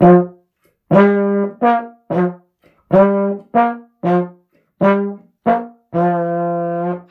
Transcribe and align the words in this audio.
Hi, 0.00 0.16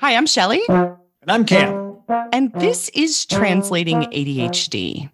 I'm 0.01 0.27
Shelly. 0.27 0.61
And 0.67 0.97
I'm 1.27 1.45
Cam. 1.45 1.97
And 2.31 2.53
this 2.53 2.89
is 2.89 3.25
Translating 3.25 4.01
ADHD. 4.03 5.09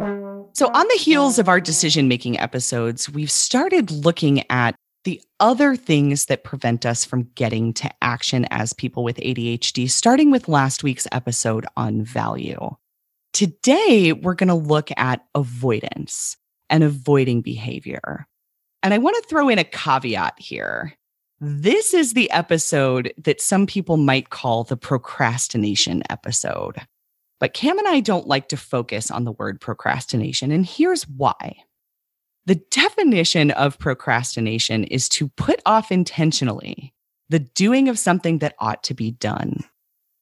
So, 0.54 0.68
on 0.68 0.86
the 0.88 0.98
heels 1.00 1.40
of 1.40 1.48
our 1.48 1.62
decision 1.62 2.10
making 2.10 2.38
episodes, 2.40 3.10
we've 3.10 3.32
started 3.32 3.90
looking 3.90 4.44
at 4.52 4.76
the 5.06 5.22
other 5.40 5.76
things 5.76 6.26
that 6.26 6.44
prevent 6.44 6.86
us 6.86 7.06
from 7.06 7.30
getting 7.36 7.74
to 7.74 7.90
action 8.02 8.46
as 8.52 8.74
people 8.74 9.04
with 9.04 9.18
ADHD, 9.18 9.90
starting 9.90 10.30
with 10.30 10.50
last 10.50 10.84
week's 10.84 11.08
episode 11.12 11.66
on 11.78 12.04
value. 12.04 12.76
Today, 13.34 14.12
we're 14.12 14.36
going 14.36 14.50
to 14.50 14.56
look 14.56 14.90
at 14.98 15.26
avoidance 15.34 16.36
and 16.72 16.84
avoiding 16.84 17.42
behavior. 17.42 18.26
And 18.82 18.94
I 18.94 18.98
want 18.98 19.16
to 19.22 19.30
throw 19.30 19.50
in 19.50 19.60
a 19.60 19.64
caveat 19.64 20.40
here. 20.40 20.96
This 21.40 21.94
is 21.94 22.14
the 22.14 22.32
episode 22.32 23.14
that 23.18 23.42
some 23.42 23.68
people 23.68 23.98
might 23.98 24.30
call 24.30 24.64
the 24.64 24.78
procrastination 24.78 26.02
episode. 26.10 26.78
But 27.40 27.54
Cam 27.54 27.78
and 27.78 27.88
I 27.88 28.00
don't 28.00 28.28
like 28.28 28.50
to 28.50 28.58
focus 28.58 29.12
on 29.12 29.26
the 29.26 29.32
word 29.32 29.60
procrastination, 29.60 30.52
and 30.52 30.66
here's 30.66 31.08
why. 31.08 31.58
The 32.46 32.56
definition 32.56 33.52
of 33.52 33.78
procrastination 33.78 34.84
is 34.86 35.10
to 35.10 35.30
put 35.30 35.62
off 35.66 35.92
intentionally 35.92 36.94
the 37.30 37.40
doing 37.40 37.90
of 37.90 37.98
something 38.00 38.40
that 38.40 38.56
ought 38.60 38.84
to 38.84 38.94
be 38.94 39.12
done. 39.12 39.64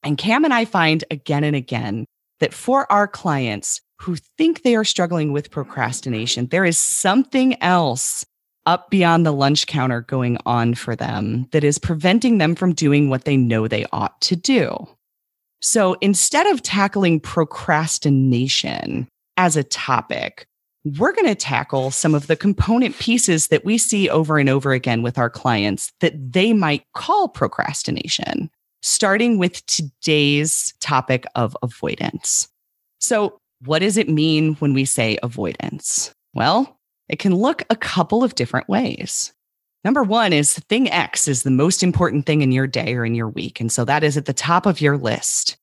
And 0.04 0.18
Cam 0.18 0.46
and 0.46 0.54
I 0.54 0.66
find 0.66 1.04
again 1.12 1.44
and 1.44 1.56
again 1.56 2.06
that 2.40 2.54
for 2.54 2.90
our 2.92 3.08
clients 3.08 3.82
who 4.02 4.16
think 4.38 4.62
they 4.62 4.76
are 4.76 4.84
struggling 4.84 5.32
with 5.32 5.52
procrastination, 5.52 6.48
there 6.48 6.66
is 6.66 6.78
something 6.78 7.62
else 7.62 8.26
up 8.66 8.90
beyond 8.90 9.26
the 9.26 9.32
lunch 9.32 9.68
counter 9.68 10.02
going 10.02 10.38
on 10.46 10.76
for 10.76 10.96
them 10.96 11.48
that 11.52 11.64
is 11.64 11.80
preventing 11.80 12.38
them 12.38 12.56
from 12.56 12.74
doing 12.74 13.10
what 13.10 13.26
they 13.26 13.36
know 13.36 13.68
they 13.68 13.86
ought 13.92 14.20
to 14.22 14.36
do. 14.36 14.88
So 15.62 15.96
instead 16.02 16.48
of 16.48 16.62
tackling 16.62 17.20
procrastination 17.20 19.08
as 19.38 19.58
a 19.58 19.64
topic, 19.64 20.46
we're 20.98 21.14
going 21.14 21.28
to 21.28 21.36
tackle 21.36 21.92
some 21.92 22.16
of 22.16 22.28
the 22.28 22.36
component 22.36 22.98
pieces 23.00 23.48
that 23.50 23.66
we 23.66 23.78
see 23.78 24.10
over 24.10 24.38
and 24.38 24.50
over 24.50 24.72
again 24.72 25.02
with 25.02 25.18
our 25.18 25.30
clients 25.30 25.92
that 26.00 26.14
they 26.32 26.54
might 26.54 26.84
call 26.94 27.28
procrastination, 27.28 28.50
starting 28.82 29.38
with 29.38 29.66
today's 29.66 30.74
topic 30.80 31.26
of 31.36 31.58
avoidance. 31.62 32.48
So, 33.00 33.40
what 33.66 33.80
does 33.80 33.98
it 33.98 34.10
mean 34.10 34.56
when 34.56 34.74
we 34.74 34.86
say 34.86 35.18
avoidance? 35.22 36.14
Well, 36.34 36.80
it 37.08 37.20
can 37.20 37.36
look 37.36 37.64
a 37.70 37.76
couple 37.76 38.24
of 38.24 38.36
different 38.36 38.70
ways. 38.70 39.34
Number 39.84 40.04
one 40.04 40.34
is 40.34 40.54
thing 40.70 40.90
X 40.90 41.28
is 41.28 41.44
the 41.44 41.52
most 41.52 41.84
important 41.84 42.26
thing 42.26 42.42
in 42.42 42.52
your 42.52 42.68
day 42.68 42.96
or 42.96 43.06
in 43.06 43.16
your 43.16 43.30
week. 43.30 43.60
And 43.60 43.72
so 43.72 43.86
that 43.86 44.04
is 44.04 44.18
at 44.18 44.26
the 44.26 44.34
top 44.34 44.66
of 44.66 44.82
your 44.82 44.98
list. 44.98 45.58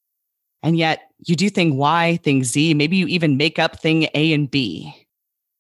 And 0.63 0.77
yet 0.77 1.11
you 1.25 1.37
do 1.37 1.51
thing 1.51 1.77
Y, 1.77 2.19
thing 2.23 2.43
Z, 2.43 2.75
maybe 2.75 2.97
you 2.97 3.07
even 3.07 3.37
make 3.37 3.59
up 3.59 3.81
thing 3.81 4.09
A 4.15 4.33
and 4.33 4.51
B, 4.51 4.95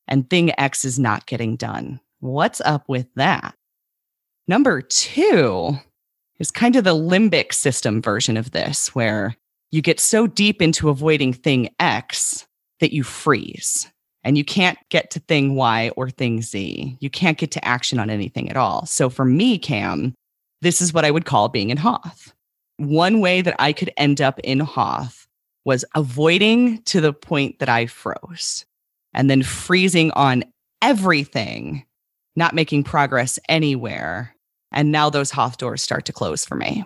and 0.08 0.28
thing 0.28 0.58
X 0.58 0.84
is 0.84 0.98
not 0.98 1.26
getting 1.26 1.56
done. 1.56 2.00
What's 2.20 2.60
up 2.62 2.88
with 2.88 3.06
that? 3.14 3.54
Number 4.48 4.80
two 4.80 5.76
is 6.38 6.50
kind 6.50 6.76
of 6.76 6.84
the 6.84 6.94
limbic 6.94 7.52
system 7.52 8.00
version 8.00 8.36
of 8.36 8.52
this, 8.52 8.94
where 8.94 9.36
you 9.70 9.82
get 9.82 10.00
so 10.00 10.26
deep 10.26 10.62
into 10.62 10.88
avoiding 10.88 11.32
thing 11.32 11.70
X 11.78 12.46
that 12.80 12.92
you 12.92 13.02
freeze 13.02 13.90
and 14.24 14.36
you 14.36 14.44
can't 14.44 14.78
get 14.90 15.10
to 15.12 15.20
thing 15.20 15.54
Y 15.54 15.90
or 15.96 16.10
thing 16.10 16.42
Z. 16.42 16.96
You 17.00 17.10
can't 17.10 17.38
get 17.38 17.50
to 17.52 17.64
action 17.64 17.98
on 17.98 18.10
anything 18.10 18.50
at 18.50 18.56
all. 18.56 18.86
So 18.86 19.08
for 19.08 19.24
me, 19.24 19.58
Cam, 19.58 20.14
this 20.62 20.80
is 20.80 20.92
what 20.92 21.04
I 21.04 21.10
would 21.10 21.24
call 21.24 21.48
being 21.48 21.70
in 21.70 21.76
Hoth. 21.76 22.32
One 22.78 23.20
way 23.20 23.40
that 23.40 23.56
I 23.58 23.72
could 23.72 23.92
end 23.96 24.20
up 24.20 24.38
in 24.40 24.60
Hoth 24.60 25.26
was 25.64 25.84
avoiding 25.94 26.82
to 26.82 27.00
the 27.00 27.12
point 27.12 27.58
that 27.58 27.68
I 27.68 27.86
froze 27.86 28.64
and 29.14 29.30
then 29.30 29.42
freezing 29.42 30.10
on 30.12 30.44
everything, 30.82 31.84
not 32.36 32.54
making 32.54 32.84
progress 32.84 33.38
anywhere. 33.48 34.34
And 34.72 34.92
now 34.92 35.08
those 35.08 35.30
Hoth 35.30 35.56
doors 35.56 35.82
start 35.82 36.04
to 36.06 36.12
close 36.12 36.44
for 36.44 36.54
me. 36.54 36.84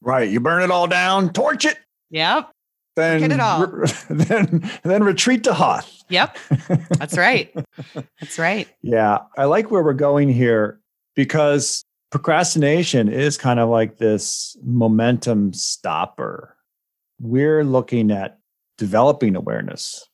Right. 0.00 0.28
You 0.28 0.40
burn 0.40 0.62
it 0.62 0.70
all 0.70 0.86
down, 0.86 1.32
torch 1.32 1.64
it. 1.64 1.78
Yep 2.12 2.52
then 2.96 3.20
Get 3.20 3.32
it 3.32 3.40
all. 3.40 3.66
then 4.10 4.70
then 4.82 5.02
retreat 5.02 5.44
to 5.44 5.54
Hoth. 5.54 6.04
Yep. 6.08 6.36
That's 6.98 7.16
right. 7.16 7.54
That's 8.20 8.38
right. 8.38 8.68
Yeah. 8.82 9.18
I 9.38 9.44
like 9.44 9.70
where 9.70 9.82
we're 9.82 9.94
going 9.94 10.28
here 10.28 10.80
because 11.14 11.84
procrastination 12.10 13.08
is 13.08 13.38
kind 13.38 13.58
of 13.58 13.68
like 13.68 13.98
this 13.98 14.56
momentum 14.62 15.52
stopper. 15.54 16.56
We're 17.18 17.64
looking 17.64 18.10
at 18.10 18.38
developing 18.76 19.36
awareness, 19.36 20.06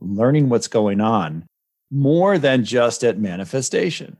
learning 0.00 0.48
what's 0.48 0.68
going 0.68 1.00
on 1.00 1.46
more 1.90 2.36
than 2.36 2.64
just 2.64 3.04
at 3.04 3.18
manifestation. 3.18 4.16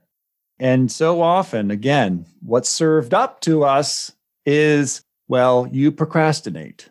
And 0.59 0.91
so 0.91 1.21
often, 1.21 1.71
again, 1.71 2.25
what's 2.41 2.71
served 2.71 3.13
up 3.13 3.41
to 3.41 3.65
us 3.65 4.13
is, 4.47 5.03
well, 5.29 5.69
you 5.71 5.93
procrastinate 5.93 6.89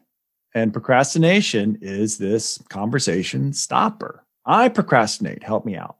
and 0.55 0.71
procrastination 0.71 1.77
is 1.81 2.17
this 2.17 2.57
conversation 2.69 3.51
stopper. 3.51 4.25
I 4.45 4.69
procrastinate, 4.69 5.43
help 5.43 5.65
me 5.65 5.75
out. 5.75 5.97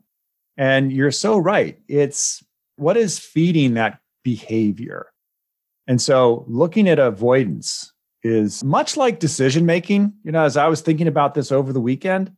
And 0.58 0.94
you're 0.94 1.12
so 1.12 1.38
right. 1.38 1.78
It's 1.90 2.42
what 2.78 2.96
is 2.96 3.20
feeding 3.20 3.74
that 3.74 4.00
behavior? 4.24 5.08
And 5.88 6.02
so 6.02 6.46
looking 6.48 6.88
at 6.88 7.00
avoidance 7.00 7.92
is 8.24 8.64
much 8.64 8.96
like 8.96 9.20
decision 9.20 9.66
making. 9.66 10.14
You 10.24 10.32
know, 10.32 10.46
as 10.46 10.56
I 10.56 10.68
was 10.68 10.80
thinking 10.80 11.08
about 11.08 11.34
this 11.34 11.52
over 11.52 11.74
the 11.74 11.82
weekend, 11.82 12.32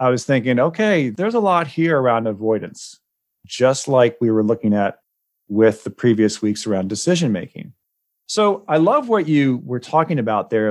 I 0.00 0.08
was 0.08 0.24
thinking, 0.24 0.58
okay, 0.58 1.10
there's 1.10 1.34
a 1.34 1.40
lot 1.40 1.66
here 1.66 2.00
around 2.00 2.26
avoidance, 2.26 2.98
just 3.46 3.88
like 3.88 4.16
we 4.22 4.30
were 4.30 4.42
looking 4.42 4.72
at 4.72 5.00
with 5.48 5.84
the 5.84 5.90
previous 5.90 6.40
weeks 6.40 6.66
around 6.66 6.88
decision 6.88 7.30
making. 7.30 7.74
So 8.26 8.64
I 8.68 8.78
love 8.78 9.08
what 9.08 9.28
you 9.28 9.60
were 9.64 9.80
talking 9.80 10.18
about 10.18 10.50
there 10.50 10.68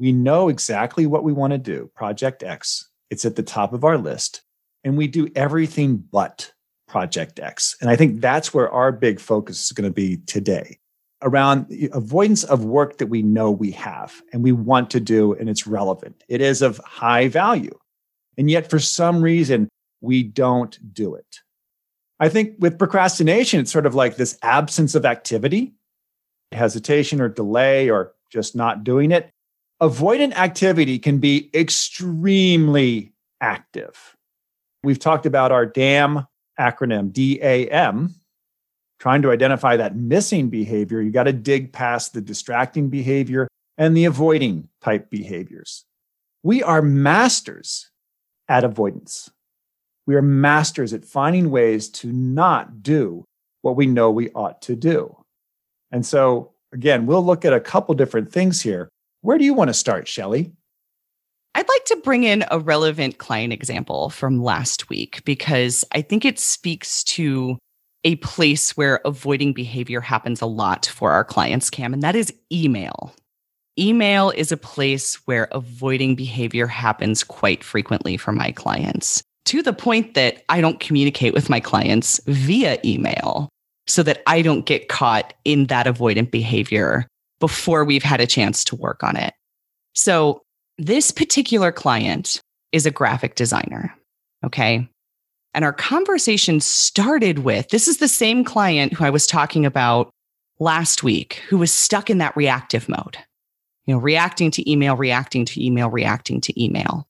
we 0.00 0.12
know 0.12 0.48
exactly 0.48 1.06
what 1.06 1.24
we 1.24 1.32
want 1.32 1.52
to 1.52 1.58
do, 1.58 1.90
Project 1.94 2.42
X. 2.42 2.88
It's 3.10 3.26
at 3.26 3.36
the 3.36 3.42
top 3.42 3.74
of 3.74 3.84
our 3.84 3.98
list. 3.98 4.40
And 4.82 4.96
we 4.96 5.06
do 5.06 5.28
everything 5.36 5.98
but 5.98 6.50
Project 6.88 7.38
X. 7.38 7.76
And 7.82 7.90
I 7.90 7.96
think 7.96 8.22
that's 8.22 8.54
where 8.54 8.70
our 8.70 8.92
big 8.92 9.20
focus 9.20 9.66
is 9.66 9.72
going 9.72 9.88
to 9.88 9.94
be 9.94 10.16
today 10.26 10.78
around 11.22 11.66
avoidance 11.92 12.44
of 12.44 12.64
work 12.64 12.96
that 12.96 13.08
we 13.08 13.20
know 13.20 13.50
we 13.50 13.70
have 13.72 14.22
and 14.32 14.42
we 14.42 14.52
want 14.52 14.88
to 14.90 15.00
do 15.00 15.34
and 15.34 15.50
it's 15.50 15.66
relevant. 15.66 16.24
It 16.28 16.40
is 16.40 16.62
of 16.62 16.78
high 16.78 17.28
value. 17.28 17.78
And 18.38 18.50
yet, 18.50 18.70
for 18.70 18.78
some 18.78 19.20
reason, 19.20 19.68
we 20.00 20.22
don't 20.22 20.78
do 20.94 21.14
it. 21.14 21.40
I 22.18 22.30
think 22.30 22.54
with 22.58 22.78
procrastination, 22.78 23.60
it's 23.60 23.72
sort 23.72 23.84
of 23.84 23.94
like 23.94 24.16
this 24.16 24.38
absence 24.42 24.94
of 24.94 25.04
activity, 25.04 25.74
hesitation 26.52 27.20
or 27.20 27.28
delay 27.28 27.90
or 27.90 28.14
just 28.32 28.56
not 28.56 28.82
doing 28.82 29.10
it 29.10 29.30
avoidant 29.82 30.34
activity 30.34 30.98
can 30.98 31.18
be 31.18 31.50
extremely 31.54 33.12
active. 33.40 34.16
We've 34.82 34.98
talked 34.98 35.26
about 35.26 35.52
our 35.52 35.66
DAM 35.66 36.26
acronym, 36.58 37.12
DAM, 37.12 38.14
trying 38.98 39.22
to 39.22 39.30
identify 39.30 39.76
that 39.76 39.96
missing 39.96 40.50
behavior. 40.50 41.00
You 41.00 41.10
got 41.10 41.24
to 41.24 41.32
dig 41.32 41.72
past 41.72 42.12
the 42.12 42.20
distracting 42.20 42.88
behavior 42.88 43.48
and 43.78 43.96
the 43.96 44.04
avoiding 44.04 44.68
type 44.82 45.10
behaviors. 45.10 45.84
We 46.42 46.62
are 46.62 46.82
masters 46.82 47.90
at 48.48 48.64
avoidance. 48.64 49.30
We 50.06 50.16
are 50.16 50.22
masters 50.22 50.92
at 50.92 51.04
finding 51.04 51.50
ways 51.50 51.88
to 51.90 52.12
not 52.12 52.82
do 52.82 53.24
what 53.62 53.76
we 53.76 53.86
know 53.86 54.10
we 54.10 54.30
ought 54.32 54.60
to 54.62 54.76
do. 54.76 55.16
And 55.90 56.04
so, 56.04 56.52
again, 56.72 57.06
we'll 57.06 57.24
look 57.24 57.44
at 57.44 57.52
a 57.52 57.60
couple 57.60 57.94
different 57.94 58.32
things 58.32 58.60
here. 58.60 58.88
Where 59.22 59.38
do 59.38 59.44
you 59.44 59.54
want 59.54 59.68
to 59.68 59.74
start, 59.74 60.08
Shelly? 60.08 60.52
I'd 61.54 61.68
like 61.68 61.84
to 61.86 61.96
bring 61.96 62.24
in 62.24 62.44
a 62.50 62.58
relevant 62.58 63.18
client 63.18 63.52
example 63.52 64.08
from 64.10 64.42
last 64.42 64.88
week 64.88 65.22
because 65.24 65.84
I 65.92 66.00
think 66.00 66.24
it 66.24 66.38
speaks 66.38 67.04
to 67.04 67.58
a 68.04 68.16
place 68.16 68.76
where 68.76 69.00
avoiding 69.04 69.52
behavior 69.52 70.00
happens 70.00 70.40
a 70.40 70.46
lot 70.46 70.86
for 70.86 71.10
our 71.10 71.24
clients, 71.24 71.68
Cam, 71.68 71.92
and 71.92 72.02
that 72.02 72.16
is 72.16 72.32
email. 72.50 73.12
Email 73.78 74.30
is 74.30 74.52
a 74.52 74.56
place 74.56 75.16
where 75.26 75.48
avoiding 75.52 76.14
behavior 76.14 76.66
happens 76.66 77.22
quite 77.22 77.62
frequently 77.62 78.16
for 78.16 78.32
my 78.32 78.52
clients 78.52 79.22
to 79.46 79.62
the 79.62 79.72
point 79.72 80.14
that 80.14 80.44
I 80.48 80.60
don't 80.60 80.80
communicate 80.80 81.34
with 81.34 81.50
my 81.50 81.60
clients 81.60 82.20
via 82.26 82.78
email 82.84 83.48
so 83.86 84.02
that 84.02 84.22
I 84.26 84.42
don't 84.42 84.66
get 84.66 84.88
caught 84.88 85.34
in 85.44 85.66
that 85.66 85.86
avoidant 85.86 86.30
behavior 86.30 87.06
before 87.40 87.84
we've 87.84 88.02
had 88.02 88.20
a 88.20 88.26
chance 88.26 88.64
to 88.64 88.76
work 88.76 89.02
on 89.02 89.16
it. 89.16 89.34
So, 89.94 90.42
this 90.78 91.10
particular 91.10 91.72
client 91.72 92.40
is 92.72 92.86
a 92.86 92.90
graphic 92.90 93.34
designer. 93.34 93.94
Okay. 94.44 94.88
And 95.52 95.64
our 95.64 95.72
conversation 95.72 96.60
started 96.60 97.40
with 97.40 97.68
this 97.68 97.88
is 97.88 97.98
the 97.98 98.08
same 98.08 98.44
client 98.44 98.92
who 98.92 99.04
I 99.04 99.10
was 99.10 99.26
talking 99.26 99.66
about 99.66 100.10
last 100.58 101.02
week 101.02 101.42
who 101.48 101.58
was 101.58 101.72
stuck 101.72 102.08
in 102.08 102.18
that 102.18 102.36
reactive 102.36 102.88
mode, 102.88 103.16
you 103.86 103.94
know, 103.94 104.00
reacting 104.00 104.50
to 104.52 104.70
email, 104.70 104.96
reacting 104.96 105.44
to 105.46 105.64
email, 105.64 105.90
reacting 105.90 106.40
to 106.42 106.62
email. 106.62 107.08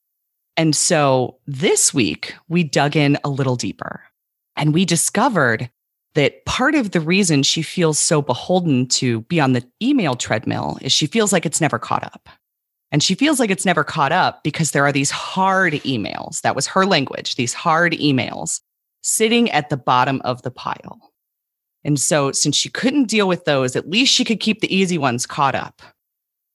And 0.57 0.75
so 0.75 1.39
this 1.47 1.93
week 1.93 2.35
we 2.49 2.65
dug 2.65 2.97
in 2.97 3.19
a 3.25 3.29
little 3.29 3.57
deeper 3.57 4.03
and 4.57 4.73
we 4.73 4.85
discovered 4.85 5.71
that 6.15 6.45
part 6.45 6.75
of 6.75 6.91
the 6.91 7.01
reason 7.01 7.43
she 7.43 7.63
feels 7.63 7.99
so 7.99 8.21
beholden 8.21 8.87
to 8.89 9.21
be 9.23 9.41
on 9.41 9.53
the 9.53 9.65
email 9.83 10.17
treadmill 10.17 10.79
is 10.81 10.93
she 10.93 11.07
feels 11.07 11.33
like 11.33 11.47
it's 11.47 11.61
never 11.61 11.79
caught 11.79 12.05
up. 12.05 12.29
And 12.93 13.03
she 13.03 13.15
feels 13.15 13.39
like 13.39 13.51
it's 13.51 13.65
never 13.65 13.85
caught 13.85 14.11
up 14.11 14.43
because 14.43 14.73
there 14.73 14.85
are 14.85 14.93
these 14.93 15.11
hard 15.13 15.75
emails. 15.75 16.41
That 16.41 16.57
was 16.57 16.67
her 16.67 16.85
language, 16.85 17.37
these 17.37 17.55
hard 17.55 17.93
emails 17.93 18.61
sitting 19.03 19.51
at 19.51 19.71
the 19.71 19.77
bottom 19.77 20.21
of 20.25 20.43
the 20.43 20.51
pile. 20.51 20.99
And 21.85 21.99
so, 21.99 22.33
since 22.33 22.57
she 22.57 22.69
couldn't 22.69 23.05
deal 23.05 23.29
with 23.29 23.45
those, 23.45 23.75
at 23.75 23.89
least 23.89 24.13
she 24.13 24.25
could 24.25 24.41
keep 24.41 24.61
the 24.61 24.75
easy 24.75 24.99
ones 24.99 25.25
caught 25.25 25.55
up. 25.55 25.81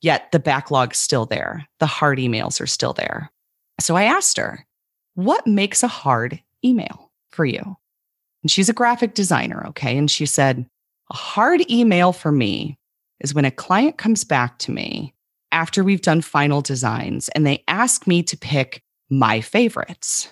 Yet 0.01 0.31
the 0.31 0.39
backlog's 0.39 0.99
still 0.99 1.25
there. 1.25 1.67
The 1.79 1.87
hard 1.87 2.19
emails 2.19 2.61
are 2.61 2.67
still 2.67 2.93
there. 2.93 3.31
So 3.79 3.95
I 3.95 4.03
asked 4.03 4.37
her, 4.37 4.67
What 5.15 5.47
makes 5.47 5.81
a 5.81 5.87
hard 5.87 6.41
email 6.63 7.11
for 7.31 7.45
you? 7.45 7.77
And 8.45 8.51
she's 8.51 8.69
a 8.69 8.73
graphic 8.73 9.15
designer, 9.15 9.65
okay? 9.69 9.97
And 9.97 10.11
she 10.11 10.27
said, 10.27 10.67
A 11.09 11.15
hard 11.15 11.67
email 11.67 12.13
for 12.13 12.31
me 12.31 12.77
is 13.19 13.33
when 13.33 13.43
a 13.43 13.49
client 13.49 13.97
comes 13.97 14.23
back 14.23 14.59
to 14.59 14.71
me 14.71 15.15
after 15.51 15.83
we've 15.83 16.03
done 16.03 16.21
final 16.21 16.61
designs 16.61 17.27
and 17.29 17.43
they 17.43 17.63
ask 17.67 18.05
me 18.05 18.21
to 18.21 18.37
pick 18.37 18.83
my 19.09 19.41
favorites. 19.41 20.31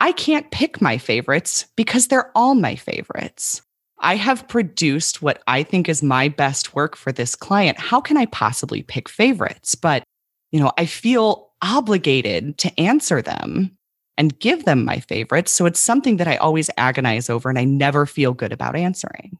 I 0.00 0.12
can't 0.12 0.50
pick 0.50 0.82
my 0.82 0.98
favorites 0.98 1.64
because 1.76 2.08
they're 2.08 2.30
all 2.34 2.54
my 2.54 2.76
favorites. 2.76 3.62
I 4.00 4.16
have 4.16 4.46
produced 4.46 5.22
what 5.22 5.42
I 5.46 5.62
think 5.62 5.88
is 5.88 6.02
my 6.02 6.28
best 6.28 6.74
work 6.74 6.94
for 6.94 7.10
this 7.10 7.34
client. 7.34 7.78
How 7.78 8.02
can 8.02 8.18
I 8.18 8.26
possibly 8.26 8.82
pick 8.82 9.08
favorites? 9.08 9.74
But, 9.74 10.02
you 10.52 10.60
know, 10.60 10.72
I 10.76 10.84
feel 10.84 11.52
obligated 11.62 12.58
to 12.58 12.78
answer 12.78 13.22
them 13.22 13.78
and 14.20 14.38
give 14.38 14.66
them 14.66 14.84
my 14.84 15.00
favorites. 15.00 15.50
So 15.50 15.64
it's 15.64 15.80
something 15.80 16.18
that 16.18 16.28
I 16.28 16.36
always 16.36 16.68
agonize 16.76 17.30
over 17.30 17.48
and 17.48 17.58
I 17.58 17.64
never 17.64 18.04
feel 18.04 18.34
good 18.34 18.52
about 18.52 18.76
answering. 18.76 19.38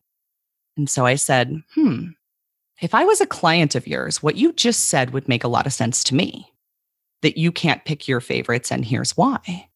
And 0.78 0.88
so 0.88 1.04
I 1.04 1.16
said, 1.16 1.62
hmm, 1.74 2.12
if 2.80 2.94
I 2.94 3.04
was 3.04 3.20
a 3.20 3.26
client 3.26 3.74
of 3.74 3.86
yours, 3.86 4.22
what 4.22 4.36
you 4.36 4.54
just 4.54 4.88
said 4.88 5.10
would 5.10 5.28
make 5.28 5.44
a 5.44 5.48
lot 5.48 5.66
of 5.66 5.74
sense 5.74 6.02
to 6.04 6.14
me 6.14 6.46
that 7.20 7.36
you 7.36 7.52
can't 7.52 7.84
pick 7.84 8.08
your 8.08 8.20
favorites, 8.20 8.72
and 8.72 8.82
here's 8.82 9.18
why. 9.18 9.68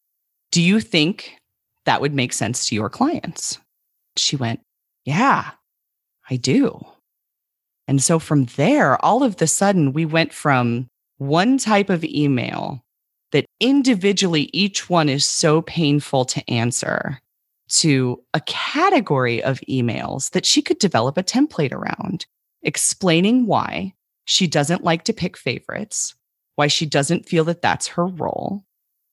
Do 0.51 0.59
you 0.59 0.79
think 0.79 1.37
that 1.85 2.01
would 2.01 2.15
make 2.15 2.33
sense 2.33 2.67
to 2.67 2.75
your 2.75 2.89
clients? 2.89 3.59
She 4.17 4.35
went, 4.35 4.61
yeah, 5.03 5.51
I 6.31 6.37
do. 6.37 6.83
And 7.87 8.01
so 8.01 8.17
from 8.17 8.45
there, 8.55 8.99
all 9.05 9.21
of 9.21 9.35
the 9.35 9.45
sudden, 9.45 9.93
we 9.93 10.05
went 10.05 10.33
from 10.33 10.87
one 11.19 11.59
type 11.59 11.91
of 11.91 12.03
email 12.03 12.83
that 13.35 13.47
individually 13.59 14.49
each 14.53 14.89
one 14.89 15.09
is 15.09 15.25
so 15.25 15.61
painful 15.61 16.23
to 16.23 16.49
answer 16.49 17.19
to 17.67 18.23
a 18.33 18.39
category 18.39 19.43
of 19.43 19.59
emails 19.69 20.31
that 20.31 20.45
she 20.45 20.61
could 20.61 20.79
develop 20.79 21.17
a 21.17 21.23
template 21.23 21.73
around, 21.73 22.25
explaining 22.61 23.45
why 23.45 23.93
she 24.23 24.47
doesn't 24.47 24.85
like 24.85 25.03
to 25.03 25.11
pick 25.11 25.35
favorites, 25.35 26.15
why 26.55 26.67
she 26.67 26.85
doesn't 26.85 27.27
feel 27.27 27.43
that 27.43 27.61
that's 27.61 27.87
her 27.87 28.05
role, 28.05 28.63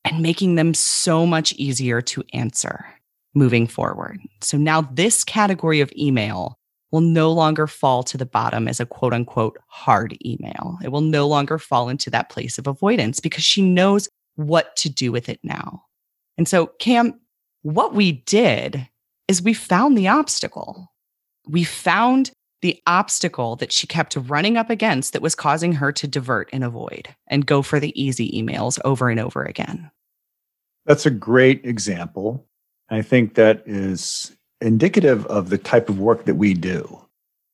and 0.04 0.22
making 0.22 0.54
them 0.54 0.72
so 0.72 1.26
much 1.26 1.52
easier 1.54 2.00
to 2.00 2.22
answer 2.32 2.84
moving 3.34 3.66
forward. 3.66 4.20
So 4.40 4.56
now 4.56 4.82
this 4.82 5.24
category 5.24 5.80
of 5.80 5.92
email 5.98 6.60
will 6.92 7.00
no 7.00 7.32
longer 7.32 7.66
fall 7.66 8.04
to 8.04 8.16
the 8.16 8.26
bottom 8.26 8.68
as 8.68 8.78
a 8.78 8.86
quote 8.86 9.14
unquote 9.14 9.58
hard 9.66 10.16
email. 10.24 10.78
It 10.84 10.92
will 10.92 11.00
no 11.00 11.26
longer 11.26 11.58
fall 11.58 11.88
into 11.88 12.10
that 12.10 12.28
place 12.28 12.58
of 12.58 12.68
avoidance 12.68 13.18
because 13.18 13.42
she 13.42 13.62
knows 13.62 14.08
what 14.36 14.74
to 14.76 14.88
do 14.88 15.12
with 15.12 15.28
it 15.28 15.40
now. 15.42 15.84
And 16.38 16.48
so, 16.48 16.66
Cam, 16.78 17.20
what 17.62 17.94
we 17.94 18.12
did 18.12 18.88
is 19.28 19.42
we 19.42 19.54
found 19.54 19.96
the 19.96 20.08
obstacle. 20.08 20.92
We 21.46 21.64
found 21.64 22.32
the 22.62 22.80
obstacle 22.86 23.56
that 23.56 23.72
she 23.72 23.86
kept 23.86 24.16
running 24.16 24.56
up 24.56 24.70
against 24.70 25.12
that 25.12 25.22
was 25.22 25.34
causing 25.34 25.72
her 25.74 25.92
to 25.92 26.06
divert 26.06 26.48
and 26.52 26.64
avoid 26.64 27.08
and 27.26 27.44
go 27.44 27.60
for 27.60 27.80
the 27.80 28.00
easy 28.00 28.30
emails 28.30 28.78
over 28.84 29.10
and 29.10 29.18
over 29.20 29.42
again. 29.42 29.90
That's 30.86 31.06
a 31.06 31.10
great 31.10 31.64
example. 31.64 32.46
I 32.88 33.02
think 33.02 33.34
that 33.34 33.62
is 33.66 34.36
indicative 34.60 35.26
of 35.26 35.50
the 35.50 35.58
type 35.58 35.88
of 35.88 35.98
work 35.98 36.24
that 36.24 36.36
we 36.36 36.54
do. 36.54 37.00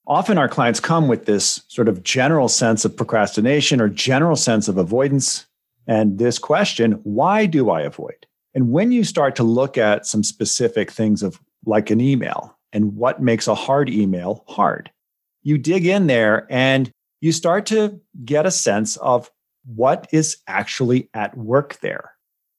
Often 0.07 0.39
our 0.39 0.49
clients 0.49 0.81
come 0.81 1.09
with 1.09 1.27
this 1.27 1.63
sort 1.69 1.89
of 1.89 2.03
general 2.03 2.49
sense 2.49 2.85
of 2.85 2.97
procrastination 2.97 3.81
or 3.81 3.89
general 3.89 4.37
sense 4.37 4.69
of 4.69 4.79
avoidance. 4.79 5.47
And 5.89 6.19
this 6.19 6.39
question, 6.39 7.01
why 7.03 7.47
do 7.47 7.71
I 7.71 7.81
avoid? 7.81 8.27
And 8.55 8.71
when 8.71 8.93
you 8.93 9.05
start 9.05 9.35
to 9.37 9.43
look 9.43 9.79
at 9.79 10.07
some 10.07 10.23
specific 10.23 10.91
things 10.91 11.23
of 11.23 11.41
like 11.65 11.91
an 11.91 12.01
email 12.01 12.57
and 12.73 12.95
what 12.95 13.23
makes 13.23 13.49
a 13.49 13.55
hard 13.55 13.89
email 13.89 14.45
hard, 14.47 14.91
you 15.43 15.59
dig 15.59 15.87
in 15.87 16.07
there 16.07 16.47
and 16.51 16.91
you 17.21 17.33
start 17.33 17.67
to 17.67 18.01
get 18.25 18.47
a 18.47 18.51
sense 18.51 18.97
of 18.99 19.31
what 19.65 20.07
is 20.13 20.37
actually 20.47 21.09
at 21.15 21.37
work 21.37 21.79
there 21.81 22.13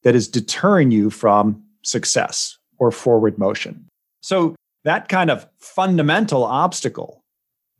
that 0.04 0.16
is 0.16 0.28
deterring 0.28 0.92
you 0.92 1.10
from 1.10 1.64
success 1.84 2.58
or 2.78 2.92
forward 2.92 3.38
motion. 3.38 3.86
So 4.22 4.56
that 4.86 5.08
kind 5.08 5.30
of 5.30 5.48
fundamental 5.60 6.44
obstacle 6.44 7.22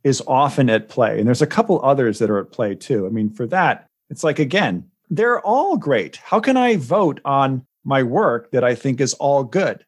is 0.04 0.22
often 0.26 0.70
at 0.70 0.88
play. 0.88 1.18
And 1.18 1.26
there's 1.26 1.42
a 1.42 1.46
couple 1.46 1.84
others 1.84 2.18
that 2.18 2.30
are 2.30 2.38
at 2.38 2.52
play 2.52 2.74
too. 2.74 3.06
I 3.06 3.10
mean, 3.10 3.30
for 3.30 3.46
that, 3.48 3.86
it's 4.08 4.24
like, 4.24 4.38
again, 4.38 4.90
they're 5.10 5.40
all 5.40 5.76
great. 5.76 6.16
How 6.16 6.40
can 6.40 6.56
I 6.56 6.76
vote 6.76 7.20
on 7.24 7.66
my 7.84 8.02
work 8.02 8.52
that 8.52 8.64
I 8.64 8.74
think 8.74 9.00
is 9.00 9.14
all 9.14 9.44
good? 9.44 9.84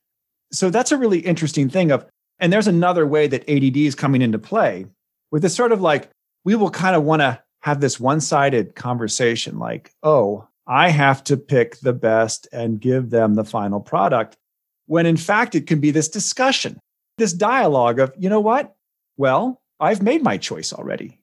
So 0.51 0.69
that's 0.69 0.93
a 0.93 0.99
really 0.99 1.21
interesting 1.21 1.71
thing 1.71 1.91
of, 1.93 2.05
and 2.39 2.53
there's 2.53 2.67
another 2.67 3.07
way 3.07 3.29
that 3.29 3.49
ADD 3.49 3.77
is 3.77 3.95
coming 3.95 4.21
into 4.21 4.39
play 4.39 4.87
with 5.31 5.43
this 5.43 5.55
sort 5.55 5.73
of 5.73 5.81
like, 5.81 6.11
we 6.45 6.57
will 6.57 6.71
kind 6.71 6.97
of 6.97 7.05
want 7.05 7.23
to 7.23 7.41
have 7.61 7.81
this 7.81 8.01
one 8.01 8.21
sided 8.21 8.75
conversation 8.75 9.59
like, 9.59 9.93
oh, 10.03 10.49
I 10.67 10.89
have 10.91 11.23
to 11.25 11.37
pick 11.37 11.79
the 11.79 11.93
best 11.93 12.49
and 12.53 12.81
give 12.81 13.11
them 13.11 13.35
the 13.35 13.45
final 13.45 13.81
product 13.81 14.37
when 14.87 15.07
in 15.07 15.17
fact 15.17 15.55
it 15.55 15.67
can 15.67 15.81
be 15.81 15.91
this 15.91 16.09
discussion, 16.09 16.79
this 17.19 17.33
dialogue 17.33 18.01
of, 18.01 18.13
you 18.19 18.29
know 18.29 18.41
what? 18.41 18.75
Well, 19.17 19.61
I've 19.79 20.03
made 20.03 20.23
my 20.23 20.37
choice 20.37 20.73
already 20.73 21.21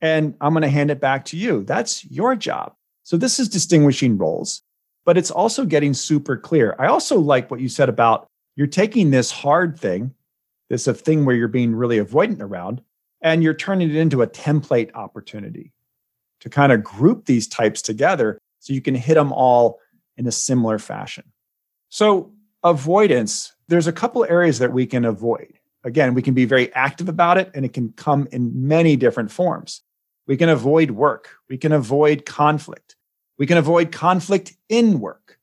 and 0.00 0.34
I'm 0.40 0.52
going 0.52 0.62
to 0.62 0.68
hand 0.68 0.90
it 0.90 1.00
back 1.00 1.24
to 1.26 1.36
you. 1.36 1.64
That's 1.64 2.04
your 2.04 2.36
job. 2.36 2.74
So 3.08 3.16
this 3.16 3.40
is 3.40 3.48
distinguishing 3.48 4.18
roles, 4.18 4.60
but 5.06 5.16
it's 5.16 5.30
also 5.30 5.64
getting 5.64 5.94
super 5.94 6.36
clear. 6.36 6.76
I 6.78 6.88
also 6.88 7.18
like 7.18 7.50
what 7.50 7.58
you 7.58 7.70
said 7.70 7.88
about 7.88 8.26
you're 8.54 8.66
taking 8.66 9.10
this 9.10 9.30
hard 9.30 9.80
thing, 9.80 10.12
this 10.68 10.86
a 10.86 10.92
thing 10.92 11.24
where 11.24 11.34
you're 11.34 11.48
being 11.48 11.74
really 11.74 12.00
avoidant 12.00 12.42
around, 12.42 12.82
and 13.22 13.42
you're 13.42 13.54
turning 13.54 13.88
it 13.88 13.96
into 13.96 14.20
a 14.20 14.26
template 14.26 14.92
opportunity 14.92 15.72
to 16.40 16.50
kind 16.50 16.70
of 16.70 16.84
group 16.84 17.24
these 17.24 17.48
types 17.48 17.80
together 17.80 18.38
so 18.58 18.74
you 18.74 18.82
can 18.82 18.94
hit 18.94 19.14
them 19.14 19.32
all 19.32 19.78
in 20.18 20.26
a 20.26 20.30
similar 20.30 20.78
fashion. 20.78 21.24
So 21.88 22.34
avoidance, 22.62 23.54
there's 23.68 23.86
a 23.86 23.92
couple 23.92 24.26
areas 24.28 24.58
that 24.58 24.74
we 24.74 24.84
can 24.84 25.06
avoid. 25.06 25.54
Again, 25.82 26.12
we 26.12 26.20
can 26.20 26.34
be 26.34 26.44
very 26.44 26.70
active 26.74 27.08
about 27.08 27.38
it 27.38 27.50
and 27.54 27.64
it 27.64 27.72
can 27.72 27.90
come 27.92 28.28
in 28.32 28.68
many 28.68 28.96
different 28.96 29.30
forms. 29.30 29.80
We 30.26 30.36
can 30.36 30.50
avoid 30.50 30.90
work. 30.90 31.30
We 31.48 31.56
can 31.56 31.72
avoid 31.72 32.26
conflict. 32.26 32.96
We 33.38 33.46
can 33.46 33.56
avoid 33.56 33.92
conflict 33.92 34.54
in 34.68 35.00
work. 35.00 35.38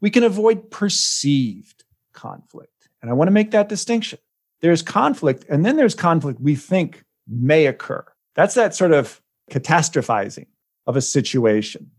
We 0.00 0.10
can 0.10 0.24
avoid 0.24 0.70
perceived 0.70 1.84
conflict. 2.12 2.88
And 3.00 3.10
I 3.10 3.14
want 3.14 3.28
to 3.28 3.32
make 3.32 3.52
that 3.52 3.68
distinction. 3.68 4.18
There's 4.60 4.82
conflict, 4.82 5.44
and 5.48 5.64
then 5.64 5.76
there's 5.76 5.94
conflict 5.94 6.40
we 6.40 6.56
think 6.56 7.04
may 7.28 7.66
occur. 7.66 8.04
That's 8.34 8.54
that 8.54 8.74
sort 8.74 8.92
of 8.92 9.20
catastrophizing 9.50 10.46
of 10.86 10.96
a 10.96 11.00
situation. 11.00 11.90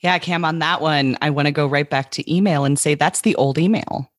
Yeah, 0.00 0.18
Cam, 0.18 0.44
on 0.44 0.58
that 0.60 0.80
one, 0.80 1.16
I 1.22 1.30
want 1.30 1.46
to 1.46 1.52
go 1.52 1.66
right 1.66 1.88
back 1.88 2.10
to 2.12 2.34
email 2.34 2.64
and 2.64 2.78
say 2.78 2.94
that's 2.94 3.22
the 3.22 3.36
old 3.36 3.58
email. 3.58 4.10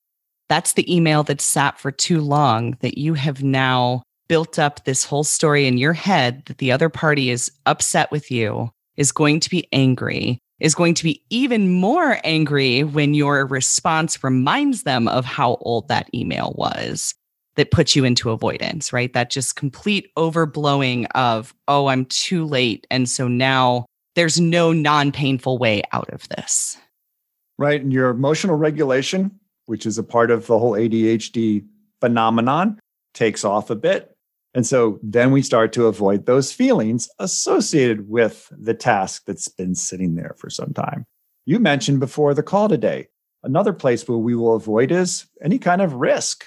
That's 0.50 0.74
the 0.74 0.94
email 0.94 1.24
that 1.24 1.42
sat 1.42 1.80
for 1.80 1.92
too 1.92 2.22
long 2.22 2.78
that 2.82 2.98
you 2.98 3.16
have 3.16 3.44
now 3.44 4.04
built 4.28 4.58
up 4.60 4.84
this 4.84 5.04
whole 5.06 5.24
story 5.24 5.68
in 5.68 5.78
your 5.78 5.94
head 5.94 6.44
that 6.46 6.58
the 6.60 6.72
other 6.72 6.90
party 6.90 7.30
is 7.30 7.52
upset 7.66 8.12
with 8.12 8.32
you, 8.32 8.72
is 8.98 9.12
going 9.12 9.40
to 9.42 9.50
be 9.50 9.68
angry, 9.72 10.40
is 10.60 10.75
going 10.75 10.94
to 10.96 11.04
be 11.04 11.24
even 11.30 11.72
more 11.72 12.20
angry 12.24 12.84
when 12.84 13.14
your 13.14 13.46
response 13.46 14.24
reminds 14.24 14.84
them 14.84 15.08
of 15.08 15.25
how 15.25 15.58
old 15.62 15.88
that 15.88 16.10
email 16.14 16.54
was 16.58 17.14
that 17.56 17.72
puts 17.72 17.96
you 17.96 18.04
into 18.04 18.32
avoidance, 18.32 18.92
right? 18.92 19.14
That 19.14 19.30
just 19.30 19.56
complete 19.56 20.10
overblowing 20.18 21.08
of, 21.16 21.54
oh, 21.68 21.88
I'm 21.88 22.06
too 22.06 22.46
late. 22.46 22.86
And 22.92 23.10
so 23.10 23.28
now 23.28 23.86
there's 24.16 24.40
no 24.40 24.74
non 24.74 25.12
painful 25.12 25.58
way 25.58 25.82
out 25.92 26.10
of 26.10 26.28
this. 26.30 26.78
Right. 27.58 27.82
And 27.82 27.94
your 27.94 28.10
emotional 28.10 28.58
regulation 28.58 29.40
which 29.66 29.86
is 29.86 29.98
a 29.98 30.04
part 30.04 30.32
of 30.32 30.48
the 30.48 30.58
whole 30.58 30.74
ADHD 30.74 31.66
phenomenon, 32.00 32.80
takes 33.14 33.44
off 33.44 33.70
a 33.70 33.75
bit. 33.75 34.15
And 34.56 34.66
so 34.66 35.00
then 35.04 35.32
we 35.32 35.42
start 35.42 35.74
to 35.74 35.88
avoid 35.88 36.26
those 36.26 36.54
feelings 36.54 37.10
associated 37.20 38.10
with 38.10 38.50
the 38.58 38.74
task 38.74 39.24
that's 39.28 39.50
been 39.50 39.76
sitting 39.76 40.16
there 40.16 40.34
for 40.38 40.50
some 40.50 40.74
time. 40.74 41.06
You 41.46 41.60
mentioned 41.60 42.00
before 42.00 42.34
the 42.34 42.42
call 42.42 42.70
today, 42.70 43.10
another 43.44 43.74
place 43.74 44.08
where 44.08 44.18
we 44.18 44.34
will 44.34 44.56
avoid 44.56 44.92
is 44.92 45.28
any 45.44 45.60
kind 45.60 45.82
of 45.82 45.94
risk, 45.94 46.46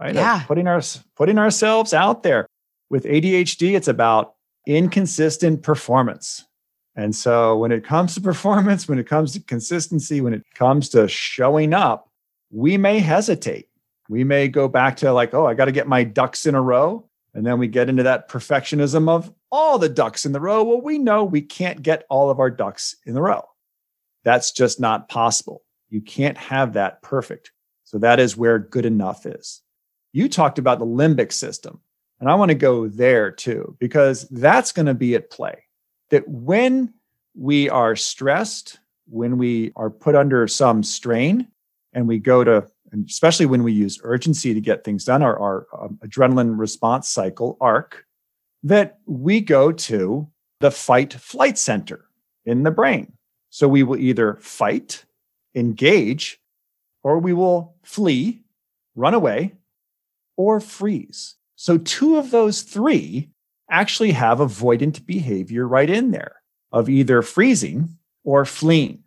right? 0.00 0.14
Yeah. 0.14 0.40
Of 0.40 0.46
putting 0.46 0.66
our 0.66 0.80
putting 1.14 1.38
ourselves 1.38 1.92
out 1.92 2.22
there. 2.22 2.46
With 2.88 3.04
ADHD, 3.04 3.76
it's 3.76 3.88
about 3.88 4.34
inconsistent 4.66 5.62
performance. 5.62 6.44
And 6.96 7.14
so 7.14 7.56
when 7.56 7.70
it 7.70 7.84
comes 7.84 8.14
to 8.14 8.20
performance, 8.20 8.88
when 8.88 8.98
it 8.98 9.06
comes 9.06 9.34
to 9.34 9.40
consistency, 9.40 10.22
when 10.22 10.34
it 10.34 10.42
comes 10.54 10.88
to 10.90 11.06
showing 11.06 11.74
up, 11.74 12.08
we 12.50 12.78
may 12.78 12.98
hesitate. 12.98 13.68
We 14.08 14.24
may 14.24 14.48
go 14.48 14.68
back 14.68 14.96
to 14.98 15.12
like, 15.12 15.34
oh, 15.34 15.46
I 15.46 15.54
got 15.54 15.66
to 15.66 15.72
get 15.72 15.86
my 15.86 16.04
ducks 16.04 16.46
in 16.46 16.54
a 16.54 16.60
row. 16.60 17.08
And 17.34 17.46
then 17.46 17.58
we 17.58 17.66
get 17.66 17.88
into 17.88 18.02
that 18.02 18.28
perfectionism 18.28 19.08
of 19.08 19.32
all 19.50 19.78
the 19.78 19.88
ducks 19.88 20.26
in 20.26 20.32
the 20.32 20.40
row. 20.40 20.62
Well, 20.62 20.80
we 20.80 20.98
know 20.98 21.24
we 21.24 21.40
can't 21.40 21.82
get 21.82 22.04
all 22.10 22.30
of 22.30 22.40
our 22.40 22.50
ducks 22.50 22.96
in 23.06 23.14
the 23.14 23.22
row. 23.22 23.42
That's 24.24 24.52
just 24.52 24.80
not 24.80 25.08
possible. 25.08 25.62
You 25.88 26.00
can't 26.00 26.38
have 26.38 26.74
that 26.74 27.02
perfect. 27.02 27.52
So 27.84 27.98
that 27.98 28.20
is 28.20 28.36
where 28.36 28.58
good 28.58 28.86
enough 28.86 29.26
is. 29.26 29.62
You 30.12 30.28
talked 30.28 30.58
about 30.58 30.78
the 30.78 30.86
limbic 30.86 31.32
system. 31.32 31.80
And 32.20 32.30
I 32.30 32.34
want 32.36 32.50
to 32.50 32.54
go 32.54 32.86
there 32.86 33.30
too, 33.32 33.76
because 33.80 34.28
that's 34.28 34.72
going 34.72 34.86
to 34.86 34.94
be 34.94 35.14
at 35.16 35.30
play. 35.30 35.64
That 36.10 36.28
when 36.28 36.94
we 37.34 37.68
are 37.68 37.96
stressed, 37.96 38.78
when 39.08 39.38
we 39.38 39.72
are 39.74 39.90
put 39.90 40.14
under 40.14 40.46
some 40.46 40.82
strain, 40.82 41.48
and 41.92 42.06
we 42.06 42.18
go 42.18 42.44
to, 42.44 42.66
and 42.92 43.08
especially 43.08 43.46
when 43.46 43.62
we 43.62 43.72
use 43.72 43.98
urgency 44.02 44.52
to 44.52 44.60
get 44.60 44.84
things 44.84 45.04
done, 45.04 45.22
our, 45.22 45.38
our 45.38 45.66
um, 45.80 45.98
adrenaline 46.04 46.58
response 46.58 47.08
cycle, 47.08 47.56
ARC, 47.60 48.04
that 48.62 48.98
we 49.06 49.40
go 49.40 49.72
to 49.72 50.28
the 50.60 50.70
fight 50.70 51.14
flight 51.14 51.58
center 51.58 52.04
in 52.44 52.62
the 52.62 52.70
brain. 52.70 53.12
So 53.50 53.66
we 53.66 53.82
will 53.82 53.96
either 53.96 54.36
fight, 54.40 55.04
engage, 55.54 56.40
or 57.02 57.18
we 57.18 57.32
will 57.32 57.74
flee, 57.82 58.42
run 58.94 59.14
away, 59.14 59.54
or 60.36 60.60
freeze. 60.60 61.34
So, 61.56 61.78
two 61.78 62.16
of 62.16 62.30
those 62.30 62.62
three 62.62 63.30
actually 63.70 64.12
have 64.12 64.38
avoidant 64.38 65.06
behavior 65.06 65.66
right 65.66 65.88
in 65.88 66.10
there 66.10 66.36
of 66.72 66.88
either 66.88 67.22
freezing 67.22 67.96
or 68.24 68.44
fleeing. 68.44 69.02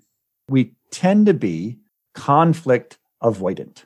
We 0.47 0.73
tend 0.91 1.25
to 1.25 1.33
be 1.33 1.79
conflict 2.13 2.97
avoidant. 3.23 3.85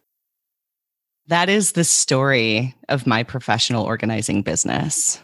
That 1.28 1.50
is 1.50 1.74
the 1.74 1.84
story 1.84 2.76
of 2.88 3.06
my 3.06 3.24
professional 3.24 3.86
organizing 3.86 4.42
business 4.42 5.22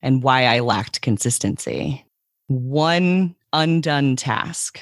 and 0.00 0.22
why 0.22 0.46
I 0.46 0.60
lacked 0.60 1.02
consistency. 1.02 2.06
One 2.48 3.34
undone 3.52 4.16
task. 4.16 4.80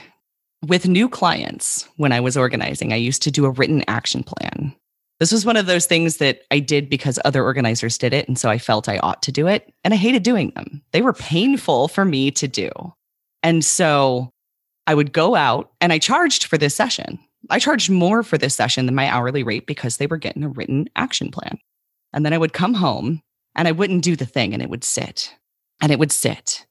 With 0.66 0.88
new 0.88 1.08
clients, 1.08 1.88
when 1.96 2.12
I 2.12 2.20
was 2.20 2.36
organizing, 2.36 2.92
I 2.92 2.96
used 2.96 3.22
to 3.22 3.30
do 3.30 3.44
a 3.44 3.50
written 3.50 3.84
action 3.88 4.22
plan. 4.22 4.74
This 5.20 5.32
was 5.32 5.46
one 5.46 5.56
of 5.56 5.66
those 5.66 5.86
things 5.86 6.18
that 6.18 6.42
I 6.50 6.58
did 6.58 6.88
because 6.88 7.18
other 7.24 7.42
organizers 7.42 7.98
did 7.98 8.12
it. 8.12 8.26
And 8.28 8.38
so 8.38 8.48
I 8.48 8.58
felt 8.58 8.88
I 8.88 8.98
ought 8.98 9.22
to 9.22 9.32
do 9.32 9.46
it. 9.46 9.72
And 9.84 9.94
I 9.94 9.96
hated 9.96 10.22
doing 10.22 10.52
them. 10.54 10.82
They 10.92 11.02
were 11.02 11.12
painful 11.12 11.88
for 11.88 12.04
me 12.04 12.30
to 12.32 12.48
do. 12.48 12.70
And 13.42 13.64
so 13.64 14.30
I 14.86 14.94
would 14.94 15.12
go 15.12 15.34
out 15.34 15.72
and 15.80 15.92
I 15.92 15.98
charged 15.98 16.44
for 16.44 16.58
this 16.58 16.74
session. 16.74 17.18
I 17.50 17.58
charged 17.58 17.90
more 17.90 18.22
for 18.22 18.38
this 18.38 18.54
session 18.54 18.86
than 18.86 18.94
my 18.94 19.08
hourly 19.08 19.42
rate 19.42 19.66
because 19.66 19.96
they 19.96 20.06
were 20.06 20.16
getting 20.16 20.44
a 20.44 20.48
written 20.48 20.88
action 20.96 21.30
plan. 21.30 21.58
And 22.12 22.24
then 22.24 22.32
I 22.32 22.38
would 22.38 22.52
come 22.52 22.74
home 22.74 23.22
and 23.54 23.66
I 23.68 23.72
wouldn't 23.72 24.04
do 24.04 24.16
the 24.16 24.26
thing 24.26 24.52
and 24.54 24.62
it 24.62 24.70
would 24.70 24.84
sit 24.84 25.34
and 25.80 25.90
it 25.92 25.98
would 25.98 26.12
sit, 26.12 26.66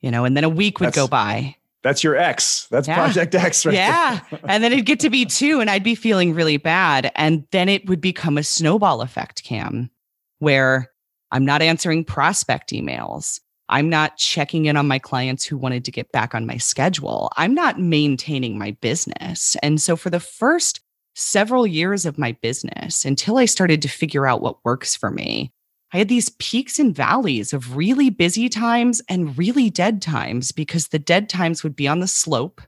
you 0.00 0.10
know, 0.10 0.24
and 0.24 0.36
then 0.36 0.44
a 0.44 0.48
week 0.48 0.80
would 0.80 0.86
That's- 0.88 1.04
go 1.04 1.08
by 1.08 1.56
That's 1.82 2.02
your 2.02 2.16
X. 2.16 2.66
That's 2.70 2.88
Yeah. 2.88 2.96
Project 2.96 3.34
X, 3.34 3.64
right? 3.66 3.74
yeah. 3.74 4.20
and 4.48 4.62
then 4.64 4.72
it'd 4.72 4.86
get 4.86 5.00
to 5.00 5.10
be 5.10 5.24
two, 5.40 5.60
and 5.60 5.68
I'd 5.70 5.84
be 5.84 5.94
feeling 5.94 6.34
really 6.34 6.56
bad. 6.56 7.12
And 7.14 7.46
then 7.52 7.68
it 7.68 7.88
would 7.88 8.00
become 8.00 8.38
a 8.38 8.42
snowball 8.42 9.02
effect, 9.02 9.44
Cam, 9.44 9.90
where 10.38 10.90
I'm 11.30 11.44
not 11.44 11.62
answering 11.62 12.04
prospect 12.04 12.70
emails. 12.70 13.40
I'm 13.68 13.88
not 13.88 14.16
checking 14.16 14.66
in 14.66 14.76
on 14.76 14.86
my 14.86 14.98
clients 14.98 15.44
who 15.44 15.56
wanted 15.56 15.84
to 15.84 15.90
get 15.90 16.12
back 16.12 16.34
on 16.34 16.46
my 16.46 16.56
schedule. 16.56 17.30
I'm 17.36 17.54
not 17.54 17.80
maintaining 17.80 18.58
my 18.58 18.72
business. 18.80 19.56
And 19.62 19.80
so 19.80 19.96
for 19.96 20.10
the 20.10 20.20
first 20.20 20.80
several 21.14 21.66
years 21.66 22.06
of 22.06 22.18
my 22.18 22.32
business, 22.32 23.04
until 23.04 23.38
I 23.38 23.46
started 23.46 23.82
to 23.82 23.88
figure 23.88 24.26
out 24.26 24.42
what 24.42 24.64
works 24.64 24.94
for 24.94 25.10
me, 25.10 25.52
I 25.92 25.98
had 25.98 26.08
these 26.08 26.30
peaks 26.38 26.78
and 26.78 26.94
valleys 26.94 27.52
of 27.52 27.76
really 27.76 28.10
busy 28.10 28.48
times 28.48 29.00
and 29.08 29.36
really 29.38 29.70
dead 29.70 30.02
times 30.02 30.52
because 30.52 30.88
the 30.88 30.98
dead 30.98 31.28
times 31.28 31.62
would 31.62 31.76
be 31.76 31.88
on 31.88 32.00
the 32.00 32.06
slope 32.06 32.60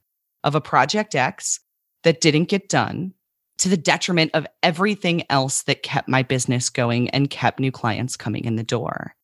of 0.44 0.54
a 0.54 0.60
project 0.60 1.14
X 1.14 1.60
that 2.04 2.20
didn't 2.20 2.44
get 2.44 2.68
done 2.68 3.12
to 3.58 3.68
the 3.68 3.76
detriment 3.76 4.30
of 4.34 4.46
everything 4.62 5.24
else 5.30 5.62
that 5.64 5.82
kept 5.82 6.08
my 6.08 6.22
business 6.22 6.70
going 6.70 7.10
and 7.10 7.28
kept 7.28 7.58
new 7.58 7.72
clients 7.72 8.16
coming 8.16 8.44
in 8.44 8.56
the 8.56 8.62
door. 8.62 9.14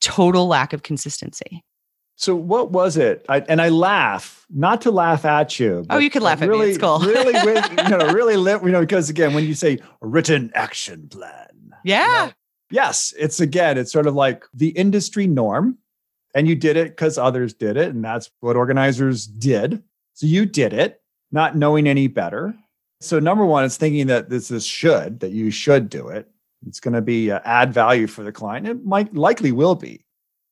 Total 0.00 0.46
lack 0.46 0.72
of 0.72 0.82
consistency. 0.82 1.64
So 2.16 2.34
what 2.34 2.72
was 2.72 2.96
it? 2.96 3.24
I, 3.28 3.40
and 3.40 3.62
I 3.62 3.68
laugh, 3.68 4.44
not 4.50 4.80
to 4.82 4.90
laugh 4.90 5.24
at 5.24 5.60
you. 5.60 5.86
Oh, 5.88 5.98
you 5.98 6.10
could 6.10 6.22
laugh 6.22 6.42
at 6.42 6.48
me. 6.48 6.48
really, 6.48 6.70
It's 6.70 6.78
cool. 6.78 6.98
really, 6.98 7.32
with, 7.44 7.70
you 7.70 7.96
know, 7.96 8.12
really 8.12 8.36
live, 8.36 8.62
you 8.64 8.70
know, 8.70 8.80
because 8.80 9.08
again, 9.08 9.34
when 9.34 9.44
you 9.44 9.54
say 9.54 9.78
written 10.00 10.50
action 10.54 11.06
plan, 11.08 11.72
Yeah. 11.84 12.06
you 12.06 12.26
know, 12.26 12.32
yes, 12.72 13.14
it's 13.16 13.38
again, 13.38 13.78
it's 13.78 13.92
sort 13.92 14.08
of 14.08 14.14
like 14.16 14.44
the 14.52 14.70
industry 14.70 15.26
norm. 15.28 15.78
And 16.34 16.46
you 16.48 16.54
did 16.56 16.76
it 16.76 16.88
because 16.90 17.18
others 17.18 17.54
did 17.54 17.76
it. 17.76 17.88
And 17.88 18.04
that's 18.04 18.30
what 18.40 18.56
organizers 18.56 19.26
did. 19.26 19.82
So 20.14 20.26
you 20.26 20.44
did 20.44 20.72
it, 20.72 21.00
not 21.32 21.56
knowing 21.56 21.88
any 21.88 22.06
better. 22.08 22.54
So 23.00 23.18
number 23.20 23.46
one 23.46 23.64
is 23.64 23.76
thinking 23.76 24.08
that 24.08 24.28
this 24.28 24.50
is 24.50 24.66
should, 24.66 25.20
that 25.20 25.30
you 25.30 25.50
should 25.52 25.88
do 25.88 26.08
it. 26.08 26.28
It's 26.66 26.80
going 26.80 26.94
to 26.94 27.02
be 27.02 27.30
uh, 27.30 27.40
add 27.44 27.72
value 27.72 28.06
for 28.06 28.22
the 28.22 28.32
client. 28.32 28.66
It 28.66 28.84
might 28.84 29.14
likely 29.14 29.52
will 29.52 29.74
be. 29.74 30.04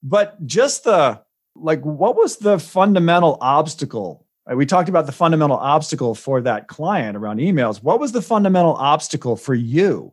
But 0.02 0.44
just 0.46 0.84
the 0.84 1.22
like, 1.54 1.80
what 1.82 2.16
was 2.16 2.36
the 2.36 2.58
fundamental 2.58 3.38
obstacle? 3.40 4.26
Uh, 4.50 4.56
We 4.56 4.66
talked 4.66 4.88
about 4.88 5.06
the 5.06 5.12
fundamental 5.12 5.56
obstacle 5.56 6.14
for 6.14 6.40
that 6.42 6.68
client 6.68 7.16
around 7.16 7.38
emails. 7.38 7.82
What 7.82 7.98
was 7.98 8.12
the 8.12 8.22
fundamental 8.22 8.75
obstacle 8.75 9.36
for 9.36 9.54
you 9.54 10.12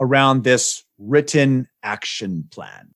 around 0.00 0.44
this 0.44 0.84
written 0.98 1.68
action 1.82 2.48
plan? 2.50 2.94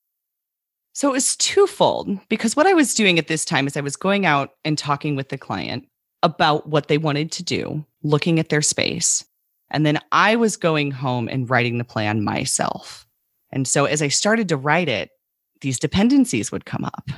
So 0.92 1.08
it 1.10 1.12
was 1.12 1.36
twofold 1.36 2.18
because 2.28 2.56
what 2.56 2.66
I 2.66 2.72
was 2.72 2.94
doing 2.94 3.18
at 3.18 3.28
this 3.28 3.44
time 3.44 3.66
is 3.66 3.76
I 3.76 3.82
was 3.82 3.96
going 3.96 4.24
out 4.24 4.52
and 4.64 4.78
talking 4.78 5.14
with 5.14 5.28
the 5.28 5.36
client 5.36 5.86
about 6.22 6.68
what 6.68 6.88
they 6.88 6.96
wanted 6.96 7.30
to 7.32 7.42
do, 7.42 7.84
looking 8.02 8.38
at 8.38 8.48
their 8.48 8.62
space. 8.62 9.24
And 9.70 9.84
then 9.84 9.98
I 10.12 10.36
was 10.36 10.56
going 10.56 10.90
home 10.90 11.28
and 11.28 11.48
writing 11.48 11.78
the 11.78 11.84
plan 11.84 12.22
myself. 12.22 13.06
And 13.50 13.66
so 13.66 13.84
as 13.84 14.02
I 14.02 14.08
started 14.08 14.48
to 14.48 14.56
write 14.56 14.88
it, 14.88 15.10
these 15.60 15.78
dependencies 15.78 16.52
would 16.52 16.66
come 16.66 16.84
up. 16.84 17.10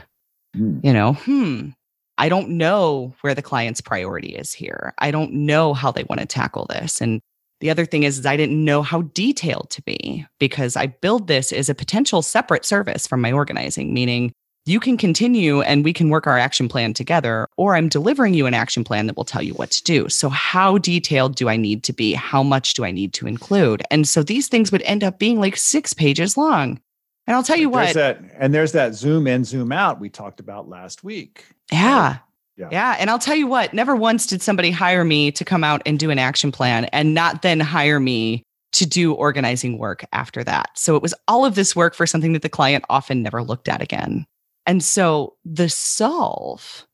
Hmm. 0.54 0.78
You 0.82 0.92
know, 0.92 1.14
hmm, 1.14 1.70
I 2.16 2.28
don't 2.28 2.50
know 2.50 3.14
where 3.20 3.34
the 3.34 3.42
client's 3.42 3.80
priority 3.80 4.34
is 4.34 4.52
here. 4.52 4.94
I 4.98 5.10
don't 5.10 5.32
know 5.32 5.74
how 5.74 5.92
they 5.92 6.04
want 6.04 6.20
to 6.20 6.26
tackle 6.26 6.66
this. 6.68 7.00
And 7.00 7.20
the 7.60 7.70
other 7.70 7.86
thing 7.86 8.02
is, 8.02 8.18
is 8.18 8.26
I 8.26 8.36
didn't 8.36 8.64
know 8.64 8.82
how 8.82 9.02
detailed 9.02 9.70
to 9.70 9.82
be 9.82 10.26
because 10.38 10.76
I 10.76 10.86
build 10.86 11.26
this 11.26 11.52
as 11.52 11.68
a 11.68 11.74
potential 11.74 12.22
separate 12.22 12.64
service 12.64 13.06
from 13.06 13.20
my 13.20 13.32
organizing, 13.32 13.92
meaning 13.92 14.32
you 14.66 14.80
can 14.80 14.96
continue 14.96 15.62
and 15.62 15.84
we 15.84 15.92
can 15.92 16.10
work 16.10 16.26
our 16.26 16.38
action 16.38 16.68
plan 16.68 16.92
together, 16.92 17.48
or 17.56 17.74
I'm 17.74 17.88
delivering 17.88 18.34
you 18.34 18.46
an 18.46 18.54
action 18.54 18.84
plan 18.84 19.06
that 19.06 19.16
will 19.16 19.24
tell 19.24 19.42
you 19.42 19.54
what 19.54 19.70
to 19.70 19.82
do. 19.82 20.08
So, 20.08 20.28
how 20.28 20.78
detailed 20.78 21.36
do 21.36 21.48
I 21.48 21.56
need 21.56 21.84
to 21.84 21.92
be? 21.92 22.12
How 22.12 22.42
much 22.42 22.74
do 22.74 22.84
I 22.84 22.90
need 22.90 23.12
to 23.14 23.26
include? 23.26 23.82
And 23.90 24.06
so 24.06 24.22
these 24.22 24.48
things 24.48 24.70
would 24.70 24.82
end 24.82 25.02
up 25.02 25.18
being 25.18 25.40
like 25.40 25.56
six 25.56 25.94
pages 25.94 26.36
long. 26.36 26.80
And 27.26 27.34
I'll 27.34 27.42
tell 27.42 27.58
you 27.58 27.70
There's 27.70 27.88
what, 27.88 27.94
that, 27.94 28.20
and 28.38 28.54
there's 28.54 28.72
that 28.72 28.94
zoom 28.94 29.26
in, 29.26 29.44
zoom 29.44 29.70
out 29.72 30.00
we 30.00 30.08
talked 30.08 30.40
about 30.40 30.68
last 30.68 31.04
week. 31.04 31.46
yeah. 31.72 32.18
Yeah. 32.56 32.68
Yeah. 32.72 32.96
And 32.98 33.08
I'll 33.08 33.20
tell 33.20 33.36
you 33.36 33.46
what, 33.46 33.72
never 33.72 33.94
once 33.94 34.26
did 34.26 34.42
somebody 34.42 34.72
hire 34.72 35.04
me 35.04 35.30
to 35.30 35.44
come 35.44 35.62
out 35.62 35.80
and 35.86 35.96
do 35.96 36.10
an 36.10 36.18
action 36.18 36.50
plan 36.50 36.86
and 36.86 37.14
not 37.14 37.42
then 37.42 37.60
hire 37.60 38.00
me 38.00 38.42
to 38.72 38.84
do 38.84 39.14
organizing 39.14 39.78
work 39.78 40.04
after 40.12 40.42
that. 40.42 40.70
So 40.74 40.96
it 40.96 41.02
was 41.02 41.14
all 41.28 41.44
of 41.44 41.54
this 41.54 41.76
work 41.76 41.94
for 41.94 42.04
something 42.04 42.32
that 42.32 42.42
the 42.42 42.48
client 42.48 42.84
often 42.90 43.22
never 43.22 43.44
looked 43.44 43.68
at 43.68 43.80
again. 43.80 44.26
And 44.68 44.84
so 44.84 45.34
the 45.46 45.70
solve 45.70 46.86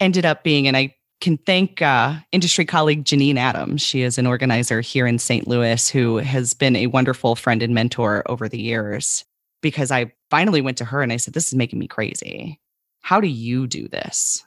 ended 0.00 0.26
up 0.26 0.42
being, 0.42 0.66
and 0.66 0.76
I 0.76 0.96
can 1.20 1.38
thank 1.38 1.80
uh, 1.80 2.16
industry 2.32 2.64
colleague 2.64 3.04
Janine 3.04 3.36
Adams. 3.36 3.82
She 3.82 4.02
is 4.02 4.18
an 4.18 4.26
organizer 4.26 4.80
here 4.80 5.06
in 5.06 5.20
St. 5.20 5.46
Louis 5.46 5.88
who 5.88 6.16
has 6.16 6.54
been 6.54 6.74
a 6.74 6.88
wonderful 6.88 7.36
friend 7.36 7.62
and 7.62 7.72
mentor 7.72 8.24
over 8.26 8.48
the 8.48 8.60
years 8.60 9.24
because 9.62 9.92
I 9.92 10.12
finally 10.28 10.60
went 10.60 10.76
to 10.78 10.84
her 10.84 11.02
and 11.02 11.12
I 11.12 11.18
said, 11.18 11.32
This 11.32 11.46
is 11.46 11.54
making 11.54 11.78
me 11.78 11.86
crazy. 11.86 12.58
How 13.00 13.20
do 13.20 13.28
you 13.28 13.68
do 13.68 13.86
this? 13.86 14.44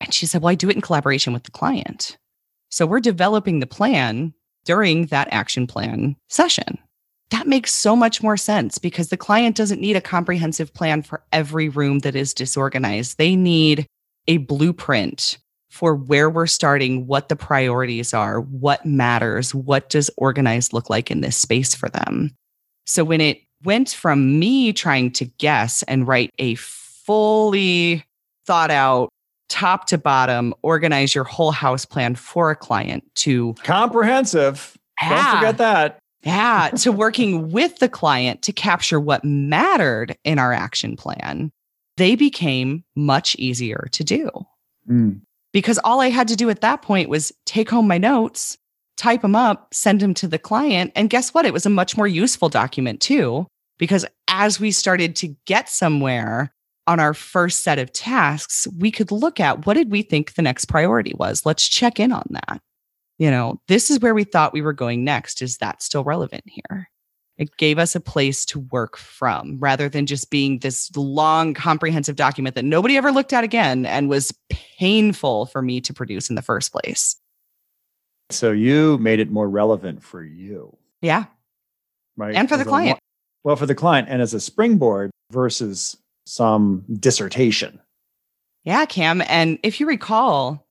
And 0.00 0.12
she 0.12 0.26
said, 0.26 0.42
Well, 0.42 0.50
I 0.50 0.56
do 0.56 0.68
it 0.68 0.74
in 0.74 0.82
collaboration 0.82 1.32
with 1.32 1.44
the 1.44 1.52
client. 1.52 2.18
So 2.68 2.84
we're 2.84 2.98
developing 2.98 3.60
the 3.60 3.66
plan 3.66 4.34
during 4.64 5.06
that 5.06 5.28
action 5.30 5.68
plan 5.68 6.16
session. 6.28 6.80
That 7.34 7.48
makes 7.48 7.74
so 7.74 7.96
much 7.96 8.22
more 8.22 8.36
sense 8.36 8.78
because 8.78 9.08
the 9.08 9.16
client 9.16 9.56
doesn't 9.56 9.80
need 9.80 9.96
a 9.96 10.00
comprehensive 10.00 10.72
plan 10.72 11.02
for 11.02 11.20
every 11.32 11.68
room 11.68 11.98
that 12.00 12.14
is 12.14 12.32
disorganized. 12.32 13.18
They 13.18 13.34
need 13.34 13.88
a 14.28 14.36
blueprint 14.36 15.38
for 15.68 15.96
where 15.96 16.30
we're 16.30 16.46
starting, 16.46 17.08
what 17.08 17.28
the 17.28 17.34
priorities 17.34 18.14
are, 18.14 18.40
what 18.40 18.86
matters, 18.86 19.52
what 19.52 19.90
does 19.90 20.12
organized 20.16 20.72
look 20.72 20.88
like 20.88 21.10
in 21.10 21.22
this 21.22 21.36
space 21.36 21.74
for 21.74 21.88
them. 21.88 22.30
So 22.86 23.02
when 23.02 23.20
it 23.20 23.40
went 23.64 23.90
from 23.90 24.38
me 24.38 24.72
trying 24.72 25.10
to 25.14 25.24
guess 25.24 25.82
and 25.88 26.06
write 26.06 26.30
a 26.38 26.54
fully 26.54 28.04
thought 28.46 28.70
out, 28.70 29.08
top 29.48 29.88
to 29.88 29.98
bottom, 29.98 30.54
organize 30.62 31.16
your 31.16 31.24
whole 31.24 31.50
house 31.50 31.84
plan 31.84 32.14
for 32.14 32.52
a 32.52 32.56
client 32.56 33.02
to 33.16 33.54
comprehensive. 33.64 34.76
Yeah, 35.02 35.08
Don't 35.08 35.40
forget 35.40 35.58
that. 35.58 35.98
Yeah, 36.24 36.70
to 36.78 36.92
working 36.92 37.50
with 37.50 37.78
the 37.78 37.88
client 37.88 38.42
to 38.42 38.52
capture 38.52 38.98
what 38.98 39.24
mattered 39.24 40.16
in 40.24 40.38
our 40.38 40.52
action 40.52 40.96
plan, 40.96 41.52
they 41.96 42.16
became 42.16 42.84
much 42.96 43.36
easier 43.36 43.88
to 43.92 44.04
do. 44.04 44.30
Mm. 44.88 45.20
Because 45.52 45.78
all 45.84 46.00
I 46.00 46.10
had 46.10 46.28
to 46.28 46.36
do 46.36 46.50
at 46.50 46.62
that 46.62 46.82
point 46.82 47.08
was 47.08 47.32
take 47.46 47.70
home 47.70 47.86
my 47.86 47.98
notes, 47.98 48.58
type 48.96 49.22
them 49.22 49.36
up, 49.36 49.72
send 49.72 50.00
them 50.00 50.14
to 50.14 50.26
the 50.26 50.38
client. 50.38 50.92
And 50.96 51.10
guess 51.10 51.32
what? 51.32 51.46
It 51.46 51.52
was 51.52 51.66
a 51.66 51.70
much 51.70 51.96
more 51.96 52.08
useful 52.08 52.48
document 52.48 53.00
too, 53.00 53.46
because 53.78 54.04
as 54.28 54.58
we 54.58 54.72
started 54.72 55.14
to 55.16 55.36
get 55.46 55.68
somewhere 55.68 56.52
on 56.86 57.00
our 57.00 57.14
first 57.14 57.62
set 57.62 57.78
of 57.78 57.92
tasks, 57.92 58.66
we 58.78 58.90
could 58.90 59.10
look 59.10 59.40
at 59.40 59.66
what 59.66 59.74
did 59.74 59.90
we 59.90 60.02
think 60.02 60.34
the 60.34 60.42
next 60.42 60.66
priority 60.66 61.14
was? 61.16 61.46
Let's 61.46 61.66
check 61.66 62.00
in 62.00 62.12
on 62.12 62.24
that. 62.30 62.60
You 63.18 63.30
know, 63.30 63.60
this 63.68 63.90
is 63.90 64.00
where 64.00 64.14
we 64.14 64.24
thought 64.24 64.52
we 64.52 64.62
were 64.62 64.72
going 64.72 65.04
next. 65.04 65.40
Is 65.40 65.58
that 65.58 65.82
still 65.82 66.04
relevant 66.04 66.44
here? 66.46 66.88
It 67.36 67.56
gave 67.56 67.78
us 67.78 67.94
a 67.94 68.00
place 68.00 68.44
to 68.46 68.60
work 68.60 68.96
from 68.96 69.58
rather 69.58 69.88
than 69.88 70.06
just 70.06 70.30
being 70.30 70.60
this 70.60 70.94
long, 70.96 71.52
comprehensive 71.52 72.16
document 72.16 72.54
that 72.54 72.64
nobody 72.64 72.96
ever 72.96 73.10
looked 73.10 73.32
at 73.32 73.42
again 73.42 73.86
and 73.86 74.08
was 74.08 74.32
painful 74.50 75.46
for 75.46 75.60
me 75.60 75.80
to 75.80 75.92
produce 75.92 76.28
in 76.28 76.36
the 76.36 76.42
first 76.42 76.72
place. 76.72 77.16
So 78.30 78.52
you 78.52 78.98
made 78.98 79.18
it 79.18 79.30
more 79.30 79.48
relevant 79.48 80.02
for 80.02 80.22
you. 80.22 80.76
Yeah. 81.02 81.24
Right. 82.16 82.34
And 82.34 82.48
for 82.48 82.56
the 82.56 82.64
client. 82.64 82.98
well, 83.42 83.56
for 83.56 83.66
the 83.66 83.74
client 83.74 84.08
and 84.08 84.22
as 84.22 84.32
a 84.32 84.40
springboard 84.40 85.10
versus 85.32 85.96
some 86.26 86.84
dissertation. 87.00 87.80
Yeah, 88.64 88.86
Cam. 88.86 89.22
And 89.26 89.58
if 89.62 89.80
you 89.80 89.86
recall, 89.86 90.63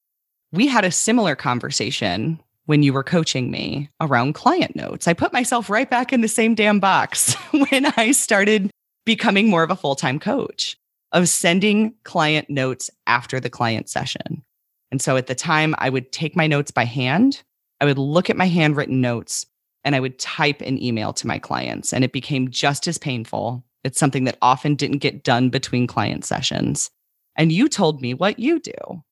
we 0.53 0.67
had 0.67 0.85
a 0.85 0.91
similar 0.91 1.35
conversation 1.35 2.39
when 2.65 2.83
you 2.83 2.93
were 2.93 3.03
coaching 3.03 3.51
me 3.51 3.89
around 3.99 4.33
client 4.33 4.75
notes. 4.75 5.07
I 5.07 5.13
put 5.13 5.33
myself 5.33 5.69
right 5.69 5.89
back 5.89 6.13
in 6.13 6.21
the 6.21 6.27
same 6.27 6.55
damn 6.55 6.79
box 6.79 7.33
when 7.51 7.91
I 7.97 8.11
started 8.11 8.71
becoming 9.03 9.49
more 9.49 9.63
of 9.63 9.71
a 9.71 9.75
full 9.75 9.95
time 9.95 10.19
coach 10.19 10.77
of 11.11 11.27
sending 11.27 11.93
client 12.03 12.49
notes 12.49 12.89
after 13.07 13.39
the 13.39 13.49
client 13.49 13.89
session. 13.89 14.43
And 14.91 15.01
so 15.01 15.17
at 15.17 15.27
the 15.27 15.35
time, 15.35 15.75
I 15.79 15.89
would 15.89 16.11
take 16.11 16.35
my 16.35 16.47
notes 16.47 16.71
by 16.71 16.85
hand, 16.85 17.41
I 17.81 17.85
would 17.85 17.97
look 17.97 18.29
at 18.29 18.37
my 18.37 18.47
handwritten 18.47 19.01
notes, 19.01 19.45
and 19.83 19.95
I 19.95 19.99
would 19.99 20.19
type 20.19 20.61
an 20.61 20.81
email 20.81 21.13
to 21.13 21.27
my 21.27 21.39
clients. 21.39 21.93
And 21.93 22.03
it 22.03 22.13
became 22.13 22.49
just 22.49 22.87
as 22.87 22.97
painful 22.97 23.63
it's 23.83 23.99
something 23.99 24.23
that 24.23 24.37
often 24.41 24.75
didn't 24.75 24.99
get 24.99 25.23
done 25.23 25.49
between 25.49 25.87
client 25.87 26.23
sessions. 26.23 26.89
And 27.35 27.51
you 27.51 27.67
told 27.67 28.01
me 28.01 28.13
what 28.13 28.39
you 28.39 28.59
do. 28.59 29.03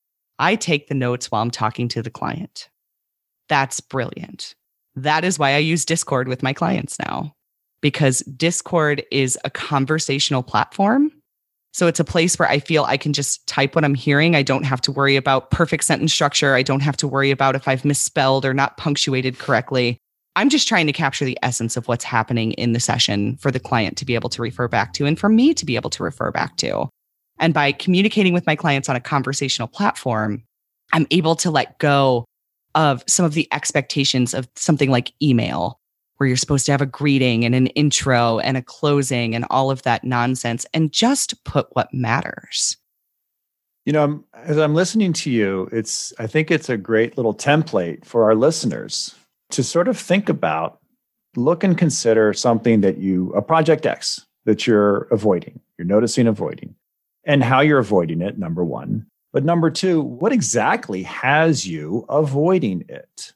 I 0.41 0.55
take 0.55 0.87
the 0.87 0.95
notes 0.95 1.29
while 1.29 1.43
I'm 1.43 1.51
talking 1.51 1.87
to 1.89 2.01
the 2.01 2.09
client. 2.09 2.67
That's 3.47 3.79
brilliant. 3.79 4.55
That 4.95 5.23
is 5.23 5.37
why 5.37 5.53
I 5.53 5.59
use 5.59 5.85
Discord 5.85 6.27
with 6.27 6.41
my 6.41 6.51
clients 6.51 6.97
now, 6.99 7.35
because 7.79 8.21
Discord 8.21 9.03
is 9.11 9.37
a 9.45 9.51
conversational 9.51 10.41
platform. 10.41 11.11
So 11.73 11.85
it's 11.85 11.99
a 11.99 12.03
place 12.03 12.39
where 12.39 12.49
I 12.49 12.57
feel 12.57 12.83
I 12.83 12.97
can 12.97 13.13
just 13.13 13.45
type 13.45 13.75
what 13.75 13.85
I'm 13.85 13.93
hearing. 13.93 14.35
I 14.35 14.41
don't 14.41 14.65
have 14.65 14.81
to 14.81 14.91
worry 14.91 15.15
about 15.15 15.51
perfect 15.51 15.83
sentence 15.83 16.11
structure. 16.11 16.55
I 16.55 16.63
don't 16.63 16.81
have 16.81 16.97
to 16.97 17.07
worry 17.07 17.29
about 17.29 17.55
if 17.55 17.67
I've 17.67 17.85
misspelled 17.85 18.43
or 18.43 18.53
not 18.53 18.77
punctuated 18.77 19.37
correctly. 19.37 19.99
I'm 20.35 20.49
just 20.49 20.67
trying 20.67 20.87
to 20.87 20.93
capture 20.93 21.23
the 21.23 21.37
essence 21.43 21.77
of 21.77 21.87
what's 21.87 22.03
happening 22.03 22.53
in 22.53 22.73
the 22.73 22.79
session 22.79 23.37
for 23.37 23.51
the 23.51 23.59
client 23.59 23.95
to 23.97 24.05
be 24.05 24.15
able 24.15 24.29
to 24.29 24.41
refer 24.41 24.67
back 24.67 24.93
to 24.93 25.05
and 25.05 25.19
for 25.19 25.29
me 25.29 25.53
to 25.53 25.65
be 25.65 25.75
able 25.75 25.91
to 25.91 26.03
refer 26.03 26.31
back 26.31 26.57
to. 26.57 26.89
And 27.41 27.53
by 27.53 27.73
communicating 27.73 28.33
with 28.33 28.45
my 28.45 28.55
clients 28.55 28.87
on 28.87 28.95
a 28.95 29.01
conversational 29.01 29.67
platform, 29.67 30.43
I'm 30.93 31.07
able 31.11 31.35
to 31.37 31.51
let 31.51 31.79
go 31.79 32.25
of 32.75 33.03
some 33.07 33.25
of 33.25 33.33
the 33.33 33.47
expectations 33.51 34.33
of 34.33 34.47
something 34.55 34.89
like 34.89 35.11
email, 35.21 35.79
where 36.17 36.27
you're 36.27 36.37
supposed 36.37 36.67
to 36.67 36.71
have 36.71 36.81
a 36.81 36.85
greeting 36.85 37.43
and 37.43 37.55
an 37.55 37.67
intro 37.67 38.37
and 38.39 38.55
a 38.55 38.61
closing 38.61 39.33
and 39.33 39.43
all 39.49 39.71
of 39.71 39.81
that 39.81 40.03
nonsense 40.03 40.67
and 40.71 40.91
just 40.91 41.43
put 41.43 41.67
what 41.71 41.91
matters. 41.91 42.77
You 43.85 43.93
know, 43.93 44.23
as 44.35 44.57
I'm 44.57 44.75
listening 44.75 45.11
to 45.13 45.31
you, 45.31 45.67
it's 45.71 46.13
I 46.19 46.27
think 46.27 46.51
it's 46.51 46.69
a 46.69 46.77
great 46.77 47.17
little 47.17 47.33
template 47.33 48.05
for 48.05 48.25
our 48.25 48.35
listeners 48.35 49.15
to 49.49 49.63
sort 49.63 49.87
of 49.87 49.97
think 49.97 50.29
about, 50.29 50.77
look 51.35 51.63
and 51.63 51.75
consider 51.75 52.33
something 52.33 52.81
that 52.81 52.99
you, 52.99 53.31
a 53.31 53.41
project 53.41 53.87
X 53.87 54.23
that 54.45 54.67
you're 54.67 55.07
avoiding, 55.11 55.59
you're 55.79 55.87
noticing 55.87 56.27
avoiding, 56.27 56.75
and 57.23 57.43
how 57.43 57.61
you're 57.61 57.79
avoiding 57.79 58.21
it, 58.21 58.37
number 58.37 58.63
one. 58.63 59.05
But 59.33 59.45
number 59.45 59.69
two, 59.69 60.01
what 60.01 60.31
exactly 60.31 61.03
has 61.03 61.67
you 61.67 62.05
avoiding 62.09 62.83
it? 62.89 63.33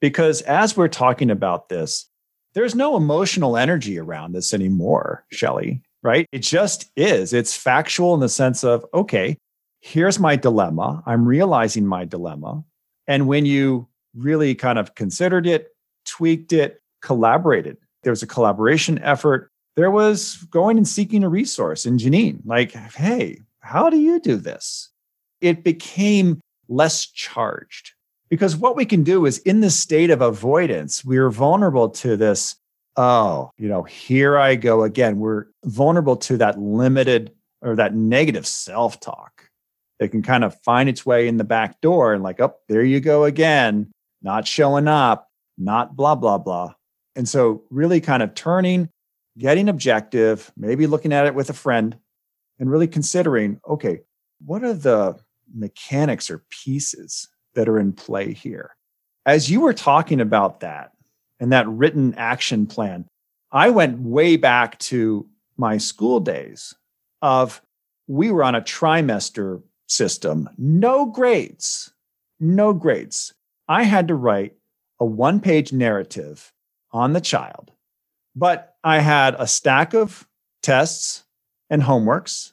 Because 0.00 0.42
as 0.42 0.76
we're 0.76 0.88
talking 0.88 1.30
about 1.30 1.68
this, 1.68 2.06
there's 2.54 2.74
no 2.74 2.96
emotional 2.96 3.56
energy 3.56 3.98
around 3.98 4.32
this 4.32 4.52
anymore, 4.52 5.24
Shelly, 5.30 5.80
right? 6.02 6.26
It 6.32 6.40
just 6.40 6.90
is. 6.96 7.32
It's 7.32 7.56
factual 7.56 8.14
in 8.14 8.20
the 8.20 8.28
sense 8.28 8.64
of, 8.64 8.84
okay, 8.92 9.38
here's 9.80 10.18
my 10.18 10.36
dilemma. 10.36 11.02
I'm 11.06 11.26
realizing 11.26 11.86
my 11.86 12.04
dilemma. 12.04 12.64
And 13.06 13.26
when 13.26 13.46
you 13.46 13.88
really 14.14 14.54
kind 14.54 14.78
of 14.78 14.94
considered 14.94 15.46
it, 15.46 15.68
tweaked 16.04 16.52
it, 16.52 16.82
collaborated. 17.00 17.76
There 18.02 18.10
was 18.12 18.22
a 18.22 18.26
collaboration 18.26 18.98
effort. 18.98 19.51
There 19.76 19.90
was 19.90 20.36
going 20.50 20.76
and 20.76 20.86
seeking 20.86 21.24
a 21.24 21.28
resource 21.28 21.86
in 21.86 21.96
Janine, 21.96 22.40
like, 22.44 22.72
hey, 22.72 23.40
how 23.60 23.88
do 23.88 23.98
you 23.98 24.20
do 24.20 24.36
this? 24.36 24.90
It 25.40 25.64
became 25.64 26.40
less 26.68 27.06
charged 27.06 27.92
because 28.28 28.56
what 28.56 28.76
we 28.76 28.84
can 28.84 29.02
do 29.02 29.26
is 29.26 29.38
in 29.38 29.60
this 29.60 29.78
state 29.78 30.10
of 30.10 30.20
avoidance, 30.20 31.04
we're 31.04 31.30
vulnerable 31.30 31.88
to 31.90 32.16
this. 32.16 32.56
Oh, 32.96 33.50
you 33.56 33.68
know, 33.68 33.82
here 33.82 34.38
I 34.38 34.54
go 34.54 34.82
again. 34.82 35.18
We're 35.18 35.46
vulnerable 35.64 36.16
to 36.16 36.36
that 36.36 36.60
limited 36.60 37.32
or 37.62 37.74
that 37.76 37.94
negative 37.94 38.46
self 38.46 39.00
talk 39.00 39.48
that 39.98 40.10
can 40.10 40.22
kind 40.22 40.44
of 40.44 40.60
find 40.62 40.88
its 40.88 41.06
way 41.06 41.26
in 41.26 41.38
the 41.38 41.44
back 41.44 41.80
door 41.80 42.12
and, 42.12 42.22
like, 42.22 42.40
oh, 42.40 42.54
there 42.68 42.84
you 42.84 43.00
go 43.00 43.24
again 43.24 43.90
not 44.22 44.46
showing 44.46 44.88
up, 44.88 45.28
not 45.58 45.96
blah, 45.96 46.14
blah, 46.14 46.38
blah. 46.38 46.74
And 47.16 47.28
so, 47.28 47.64
really 47.70 48.00
kind 48.00 48.22
of 48.22 48.34
turning, 48.34 48.88
getting 49.38 49.68
objective, 49.68 50.52
maybe 50.56 50.86
looking 50.86 51.12
at 51.12 51.26
it 51.26 51.34
with 51.34 51.50
a 51.50 51.54
friend, 51.54 51.96
and 52.58 52.70
really 52.70 52.88
considering 52.88 53.60
okay, 53.68 54.00
what 54.44 54.62
are 54.64 54.74
the 54.74 55.18
mechanics 55.54 56.30
or 56.30 56.44
pieces 56.50 57.28
that 57.54 57.68
are 57.68 57.78
in 57.78 57.92
play 57.92 58.32
here? 58.32 58.76
As 59.26 59.50
you 59.50 59.60
were 59.60 59.74
talking 59.74 60.20
about 60.20 60.60
that 60.60 60.92
and 61.38 61.52
that 61.52 61.68
written 61.68 62.14
action 62.14 62.66
plan, 62.66 63.06
I 63.50 63.70
went 63.70 64.00
way 64.00 64.36
back 64.36 64.78
to 64.80 65.28
my 65.56 65.78
school 65.78 66.20
days 66.20 66.74
of 67.20 67.62
we 68.08 68.30
were 68.30 68.42
on 68.42 68.54
a 68.54 68.60
trimester 68.60 69.62
system, 69.86 70.48
no 70.58 71.06
grades, 71.06 71.92
no 72.40 72.72
grades. 72.72 73.32
I 73.68 73.84
had 73.84 74.08
to 74.08 74.14
write 74.14 74.54
a 74.98 75.04
one 75.04 75.40
page 75.40 75.72
narrative 75.72 76.52
on 76.92 77.12
the 77.12 77.20
child, 77.20 77.70
but 78.34 78.74
I 78.82 78.98
had 79.00 79.36
a 79.38 79.46
stack 79.46 79.94
of 79.94 80.26
tests 80.62 81.24
and 81.70 81.82
homeworks, 81.82 82.52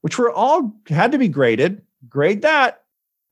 which 0.00 0.18
were 0.18 0.32
all 0.32 0.74
had 0.88 1.12
to 1.12 1.18
be 1.18 1.28
graded, 1.28 1.82
grade 2.08 2.42
that, 2.42 2.82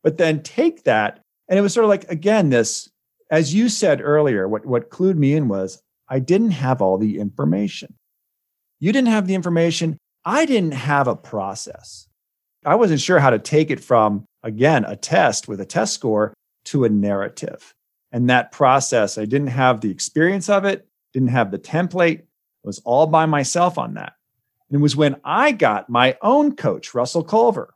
but 0.03 0.19
then 0.19 0.43
take 0.43 0.85
that. 0.85 1.21
And 1.49 1.59
it 1.59 1.63
was 1.63 1.73
sort 1.73 1.85
of 1.85 1.91
like, 1.91 2.11
again, 2.11 2.51
this, 2.51 2.91
as 3.31 3.55
you 3.55 3.69
said 3.69 4.01
earlier, 4.01 4.49
what, 4.49 4.67
what 4.67 4.91
clued 4.91 5.17
me 5.17 5.35
in 5.35 5.49
was 5.49 5.81
I 6.09 6.19
didn't 6.19 6.53
have 6.53 6.81
all 6.81 6.99
the 6.99 7.19
information. 7.19 7.95
You 8.79 8.93
didn't 8.93 9.09
have 9.09 9.27
the 9.27 9.35
information. 9.35 9.99
I 10.25 10.45
didn't 10.45 10.73
have 10.73 11.09
a 11.09 11.17
process. 11.17 12.09
I 12.65 12.75
wasn't 12.75 13.01
sure 13.01 13.21
how 13.21 13.31
to 13.31 13.39
take 13.39 13.71
it 13.71 13.81
from, 13.81 14.25
again, 14.43 14.85
a 14.85 14.97
test 14.97 15.49
with 15.49 15.61
a 15.61 15.65
test 15.65 15.95
score 15.95 16.35
to 16.67 16.85
a 16.85 16.89
narrative. 16.89 17.73
And 18.13 18.29
that 18.29 18.53
process, 18.53 19.19
I 19.19 19.25
didn't 19.25 19.49
have 19.49 19.81
the 19.81 19.91
experience 19.91 20.49
of 20.49 20.65
it, 20.65 20.87
didn't 21.17 21.31
have 21.31 21.51
the 21.51 21.59
template, 21.59 22.25
was 22.63 22.79
all 22.81 23.07
by 23.07 23.25
myself 23.25 23.79
on 23.79 23.95
that. 23.95 24.13
And 24.69 24.79
it 24.79 24.83
was 24.83 24.97
when 24.97 25.17
I 25.25 25.53
got 25.53 25.89
my 25.89 26.19
own 26.21 26.55
coach, 26.55 26.93
Russell 26.93 27.25
Culver, 27.25 27.73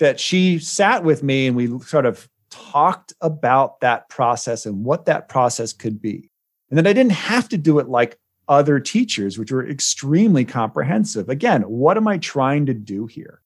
that 0.00 0.18
she 0.18 0.58
sat 0.58 1.04
with 1.04 1.22
me 1.22 1.46
and 1.46 1.54
we 1.54 1.78
sort 1.80 2.06
of 2.06 2.28
talked 2.50 3.12
about 3.20 3.78
that 3.80 4.08
process 4.08 4.66
and 4.66 4.84
what 4.84 5.04
that 5.04 5.28
process 5.28 5.72
could 5.72 6.02
be. 6.02 6.28
And 6.68 6.76
that 6.76 6.88
I 6.88 6.92
didn't 6.92 7.12
have 7.12 7.48
to 7.50 7.56
do 7.56 7.78
it 7.78 7.88
like 7.88 8.18
other 8.48 8.80
teachers, 8.80 9.38
which 9.38 9.52
were 9.52 9.68
extremely 9.68 10.44
comprehensive. 10.44 11.28
Again, 11.28 11.62
what 11.62 11.96
am 11.96 12.08
I 12.08 12.18
trying 12.18 12.66
to 12.66 12.74
do 12.74 13.06
here? 13.06 13.42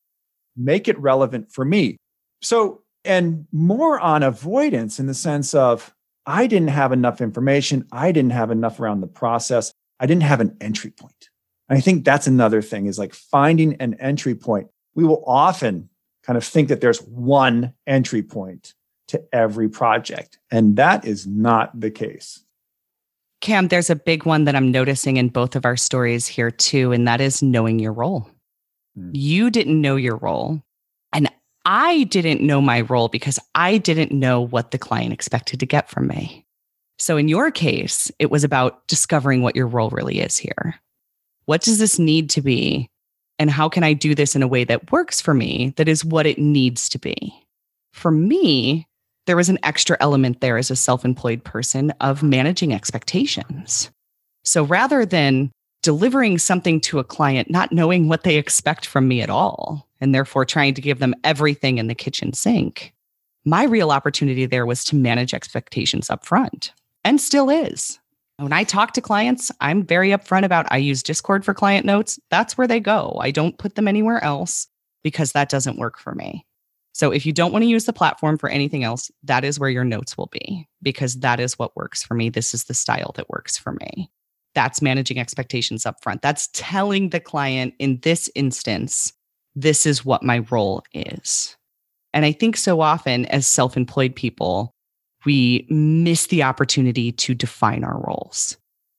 Make 0.56 0.88
it 0.88 0.98
relevant 0.98 1.52
for 1.52 1.66
me. 1.66 1.98
So, 2.40 2.80
and 3.04 3.46
more 3.52 4.00
on 4.00 4.22
avoidance 4.22 4.98
in 4.98 5.06
the 5.06 5.14
sense 5.14 5.52
of 5.52 5.94
I 6.30 6.46
didn't 6.46 6.68
have 6.68 6.92
enough 6.92 7.20
information. 7.20 7.88
I 7.90 8.12
didn't 8.12 8.30
have 8.30 8.52
enough 8.52 8.78
around 8.78 9.00
the 9.00 9.08
process. 9.08 9.72
I 9.98 10.06
didn't 10.06 10.22
have 10.22 10.40
an 10.40 10.56
entry 10.60 10.92
point. 10.92 11.28
I 11.68 11.80
think 11.80 12.04
that's 12.04 12.28
another 12.28 12.62
thing 12.62 12.86
is 12.86 13.00
like 13.00 13.14
finding 13.14 13.74
an 13.80 13.94
entry 13.94 14.36
point. 14.36 14.68
We 14.94 15.04
will 15.04 15.24
often 15.26 15.88
kind 16.24 16.36
of 16.36 16.44
think 16.44 16.68
that 16.68 16.80
there's 16.80 17.02
one 17.02 17.74
entry 17.84 18.22
point 18.22 18.74
to 19.08 19.20
every 19.32 19.68
project, 19.68 20.38
and 20.52 20.76
that 20.76 21.04
is 21.04 21.26
not 21.26 21.78
the 21.78 21.90
case. 21.90 22.44
Cam, 23.40 23.66
there's 23.66 23.90
a 23.90 23.96
big 23.96 24.24
one 24.24 24.44
that 24.44 24.54
I'm 24.54 24.70
noticing 24.70 25.16
in 25.16 25.30
both 25.30 25.56
of 25.56 25.64
our 25.64 25.76
stories 25.76 26.28
here 26.28 26.52
too, 26.52 26.92
and 26.92 27.08
that 27.08 27.20
is 27.20 27.42
knowing 27.42 27.80
your 27.80 27.92
role. 27.92 28.30
Mm. 28.96 29.10
You 29.14 29.50
didn't 29.50 29.80
know 29.80 29.96
your 29.96 30.16
role, 30.16 30.50
and 30.50 30.62
I 31.64 32.04
didn't 32.04 32.40
know 32.40 32.60
my 32.60 32.80
role 32.82 33.08
because 33.08 33.38
I 33.54 33.78
didn't 33.78 34.12
know 34.12 34.40
what 34.40 34.70
the 34.70 34.78
client 34.78 35.12
expected 35.12 35.60
to 35.60 35.66
get 35.66 35.90
from 35.90 36.06
me. 36.06 36.46
So 36.98 37.16
in 37.16 37.28
your 37.28 37.50
case, 37.50 38.10
it 38.18 38.30
was 38.30 38.44
about 38.44 38.86
discovering 38.88 39.42
what 39.42 39.56
your 39.56 39.66
role 39.66 39.90
really 39.90 40.20
is 40.20 40.36
here. 40.36 40.80
What 41.46 41.62
does 41.62 41.78
this 41.78 41.98
need 41.98 42.30
to 42.30 42.42
be? 42.42 42.88
And 43.38 43.50
how 43.50 43.68
can 43.68 43.82
I 43.82 43.94
do 43.94 44.14
this 44.14 44.36
in 44.36 44.42
a 44.42 44.48
way 44.48 44.64
that 44.64 44.92
works 44.92 45.20
for 45.20 45.32
me, 45.32 45.72
that 45.76 45.88
is 45.88 46.04
what 46.04 46.26
it 46.26 46.38
needs 46.38 46.90
to 46.90 46.98
be? 46.98 47.32
For 47.92 48.10
me, 48.10 48.86
there 49.26 49.36
was 49.36 49.48
an 49.48 49.58
extra 49.62 49.96
element 50.00 50.40
there 50.40 50.58
as 50.58 50.70
a 50.70 50.76
self 50.76 51.04
employed 51.04 51.42
person 51.42 51.90
of 52.00 52.22
managing 52.22 52.74
expectations. 52.74 53.90
So 54.44 54.62
rather 54.62 55.06
than 55.06 55.50
delivering 55.82 56.38
something 56.38 56.80
to 56.82 56.98
a 56.98 57.04
client, 57.04 57.50
not 57.50 57.72
knowing 57.72 58.08
what 58.08 58.24
they 58.24 58.36
expect 58.36 58.86
from 58.86 59.08
me 59.08 59.22
at 59.22 59.30
all, 59.30 59.88
and 60.00 60.14
therefore 60.14 60.44
trying 60.44 60.74
to 60.74 60.80
give 60.80 60.98
them 60.98 61.14
everything 61.24 61.78
in 61.78 61.86
the 61.86 61.94
kitchen 61.94 62.32
sink, 62.32 62.92
my 63.44 63.64
real 63.64 63.90
opportunity 63.90 64.46
there 64.46 64.66
was 64.66 64.84
to 64.84 64.96
manage 64.96 65.34
expectations 65.34 66.10
up 66.10 66.24
front 66.24 66.72
and 67.04 67.20
still 67.20 67.50
is. 67.50 67.98
When 68.36 68.52
I 68.52 68.64
talk 68.64 68.92
to 68.92 69.02
clients, 69.02 69.50
I'm 69.60 69.84
very 69.84 70.10
upfront 70.10 70.44
about 70.44 70.66
I 70.70 70.78
use 70.78 71.02
Discord 71.02 71.44
for 71.44 71.52
client 71.52 71.84
notes. 71.84 72.18
That's 72.30 72.56
where 72.56 72.66
they 72.66 72.80
go. 72.80 73.18
I 73.20 73.30
don't 73.30 73.58
put 73.58 73.74
them 73.74 73.86
anywhere 73.86 74.22
else 74.24 74.66
because 75.02 75.32
that 75.32 75.50
doesn't 75.50 75.78
work 75.78 75.98
for 75.98 76.14
me. 76.14 76.46
So 76.92 77.10
if 77.12 77.24
you 77.24 77.32
don't 77.32 77.52
want 77.52 77.62
to 77.62 77.68
use 77.68 77.84
the 77.84 77.92
platform 77.92 78.38
for 78.38 78.48
anything 78.48 78.82
else, 78.82 79.10
that 79.24 79.44
is 79.44 79.60
where 79.60 79.70
your 79.70 79.84
notes 79.84 80.18
will 80.18 80.30
be 80.32 80.66
because 80.82 81.20
that 81.20 81.38
is 81.38 81.58
what 81.58 81.76
works 81.76 82.02
for 82.02 82.14
me. 82.14 82.30
This 82.30 82.52
is 82.52 82.64
the 82.64 82.74
style 82.74 83.12
that 83.16 83.30
works 83.30 83.56
for 83.56 83.72
me. 83.72 84.10
That's 84.54 84.82
managing 84.82 85.18
expectations 85.18 85.86
up 85.86 86.02
front. 86.02 86.22
That's 86.22 86.48
telling 86.52 87.10
the 87.10 87.20
client 87.20 87.74
in 87.78 88.00
this 88.02 88.30
instance, 88.34 89.12
this 89.54 89.86
is 89.86 90.04
what 90.04 90.22
my 90.22 90.38
role 90.50 90.82
is. 90.92 91.56
And 92.12 92.24
I 92.24 92.32
think 92.32 92.56
so 92.56 92.80
often 92.80 93.26
as 93.26 93.46
self 93.46 93.76
employed 93.76 94.14
people, 94.14 94.72
we 95.24 95.66
miss 95.68 96.26
the 96.26 96.42
opportunity 96.42 97.12
to 97.12 97.34
define 97.34 97.84
our 97.84 98.00
roles. 98.06 98.56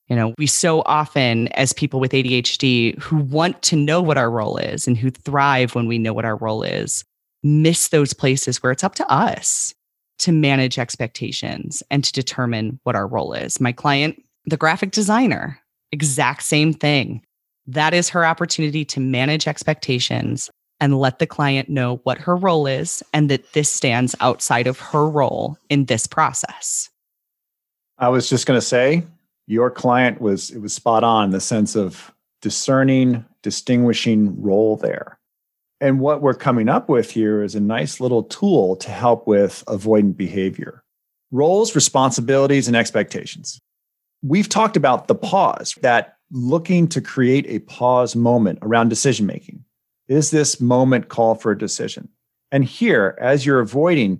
You 0.08 0.16
know, 0.16 0.34
we 0.36 0.46
so 0.46 0.82
often, 0.84 1.48
as 1.48 1.72
people 1.72 2.00
with 2.00 2.12
ADHD 2.12 2.98
who 2.98 3.16
want 3.16 3.62
to 3.62 3.76
know 3.76 4.02
what 4.02 4.18
our 4.18 4.30
role 4.30 4.56
is 4.56 4.86
and 4.86 4.96
who 4.96 5.10
thrive 5.10 5.74
when 5.74 5.86
we 5.86 5.98
know 5.98 6.12
what 6.12 6.24
our 6.24 6.36
role 6.36 6.62
is, 6.62 7.04
miss 7.42 7.88
those 7.88 8.12
places 8.12 8.62
where 8.62 8.72
it's 8.72 8.84
up 8.84 8.94
to 8.96 9.10
us 9.10 9.74
to 10.18 10.32
manage 10.32 10.78
expectations 10.78 11.82
and 11.90 12.04
to 12.04 12.12
determine 12.12 12.78
what 12.84 12.94
our 12.94 13.06
role 13.06 13.32
is. 13.32 13.60
My 13.60 13.72
client, 13.72 14.22
the 14.44 14.56
graphic 14.56 14.90
designer, 14.90 15.58
exact 15.92 16.42
same 16.42 16.72
thing. 16.72 17.22
That 17.66 17.94
is 17.94 18.08
her 18.10 18.24
opportunity 18.24 18.84
to 18.86 19.00
manage 19.00 19.46
expectations 19.46 20.50
and 20.80 20.98
let 20.98 21.20
the 21.20 21.26
client 21.26 21.68
know 21.68 22.00
what 22.02 22.18
her 22.18 22.34
role 22.34 22.66
is 22.66 23.02
and 23.12 23.30
that 23.30 23.52
this 23.52 23.70
stands 23.70 24.16
outside 24.20 24.66
of 24.66 24.80
her 24.80 25.08
role 25.08 25.56
in 25.68 25.84
this 25.84 26.06
process. 26.06 26.90
I 27.98 28.08
was 28.08 28.28
just 28.28 28.46
going 28.46 28.58
to 28.58 28.66
say 28.66 29.04
your 29.46 29.70
client 29.70 30.20
was 30.20 30.50
it 30.50 30.58
was 30.58 30.72
spot 30.72 31.04
on 31.04 31.30
the 31.30 31.40
sense 31.40 31.76
of 31.76 32.12
discerning, 32.40 33.24
distinguishing 33.42 34.42
role 34.42 34.76
there. 34.76 35.18
And 35.80 36.00
what 36.00 36.22
we're 36.22 36.34
coming 36.34 36.68
up 36.68 36.88
with 36.88 37.10
here 37.10 37.42
is 37.42 37.54
a 37.54 37.60
nice 37.60 38.00
little 38.00 38.24
tool 38.24 38.76
to 38.76 38.90
help 38.90 39.26
with 39.26 39.64
avoidant 39.66 40.16
behavior 40.16 40.82
roles, 41.32 41.74
responsibilities, 41.74 42.68
and 42.68 42.76
expectations. 42.76 43.58
We've 44.22 44.48
talked 44.48 44.76
about 44.76 45.08
the 45.08 45.14
pause, 45.14 45.76
that 45.80 46.16
looking 46.32 46.88
to 46.88 47.00
create 47.00 47.46
a 47.46 47.60
pause 47.60 48.16
moment 48.16 48.58
around 48.62 48.88
decision 48.88 49.26
making. 49.26 49.64
Is 50.08 50.30
this 50.30 50.60
moment 50.60 51.08
call 51.08 51.34
for 51.34 51.52
a 51.52 51.58
decision? 51.58 52.08
And 52.50 52.64
here, 52.64 53.16
as 53.20 53.46
you're 53.46 53.60
avoiding, 53.60 54.18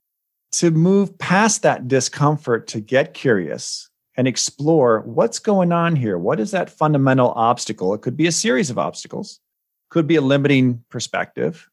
to 0.53 0.70
move 0.70 1.16
past 1.18 1.62
that 1.62 1.88
discomfort 1.88 2.66
to 2.68 2.81
get 2.81 3.14
curious 3.14 3.88
and 4.16 4.29
explore 4.29 5.01
what's 5.01 5.38
going 5.38 5.72
on 5.72 5.96
here. 5.96 6.18
What 6.18 6.38
is 6.38 6.51
that 6.51 6.70
fundamental 6.70 7.33
obstacle? 7.33 7.94
It 7.94 8.03
could 8.03 8.16
be 8.16 8.27
a 8.27 8.33
series 8.33 8.70
of 8.70 8.79
obstacles 8.79 9.40
could 9.92 10.07
be 10.07 10.16
a 10.16 10.22
limiting 10.22 10.83
perspective 10.88 11.68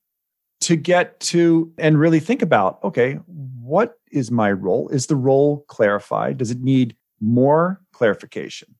to 0.59 0.75
get 0.75 1.17
to 1.21 1.71
and 1.77 1.97
really 1.97 2.19
think 2.19 2.41
about 2.41 2.83
okay, 2.83 3.13
what 3.61 3.93
is 4.11 4.29
my 4.29 4.51
role? 4.51 4.89
Is 4.89 5.07
the 5.07 5.15
role 5.15 5.63
clarified? 5.69 6.37
Does 6.37 6.51
it 6.51 6.59
need 6.59 6.97
more 7.21 7.81
clarification? 7.93 8.75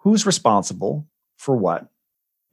Who's 0.00 0.26
responsible 0.26 1.06
for 1.36 1.56
what? 1.56 1.86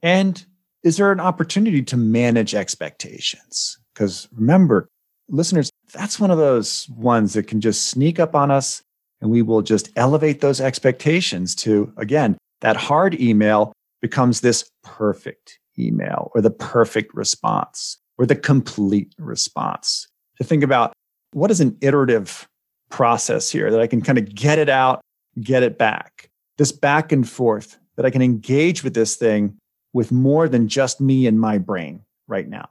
And 0.02 0.44
is 0.82 0.96
there 0.96 1.12
an 1.12 1.20
opportunity 1.20 1.82
to 1.82 1.96
manage 1.96 2.54
expectations? 2.54 3.78
Because 3.92 4.28
remember, 4.32 4.88
listeners, 5.28 5.70
that's 5.92 6.20
one 6.20 6.30
of 6.30 6.38
those 6.38 6.88
ones 6.90 7.32
that 7.34 7.46
can 7.46 7.60
just 7.60 7.88
sneak 7.88 8.18
up 8.20 8.34
on 8.34 8.50
us 8.50 8.82
and 9.20 9.30
we 9.30 9.42
will 9.42 9.62
just 9.62 9.90
elevate 9.96 10.40
those 10.40 10.60
expectations 10.60 11.54
to, 11.56 11.92
again, 11.96 12.36
that 12.60 12.76
hard 12.76 13.20
email 13.20 13.72
becomes 14.00 14.40
this 14.40 14.68
perfect 14.84 15.58
email 15.78 16.30
or 16.34 16.40
the 16.40 16.50
perfect 16.50 17.14
response 17.14 17.98
or 18.16 18.26
the 18.26 18.36
complete 18.36 19.14
response. 19.18 20.06
To 20.36 20.44
think 20.44 20.62
about 20.62 20.92
what 21.32 21.50
is 21.50 21.60
an 21.60 21.76
iterative 21.80 22.46
process 22.90 23.50
here 23.50 23.70
that 23.70 23.80
I 23.80 23.86
can 23.86 24.00
kind 24.00 24.18
of 24.18 24.34
get 24.34 24.58
it 24.58 24.68
out, 24.68 25.00
get 25.40 25.62
it 25.62 25.78
back. 25.78 26.27
This 26.58 26.72
back 26.72 27.12
and 27.12 27.28
forth 27.28 27.78
that 27.96 28.04
I 28.04 28.10
can 28.10 28.22
engage 28.22 28.84
with 28.84 28.94
this 28.94 29.16
thing 29.16 29.56
with 29.92 30.12
more 30.12 30.48
than 30.48 30.68
just 30.68 31.00
me 31.00 31.26
and 31.26 31.40
my 31.40 31.58
brain 31.58 32.02
right 32.26 32.48
now. 32.48 32.68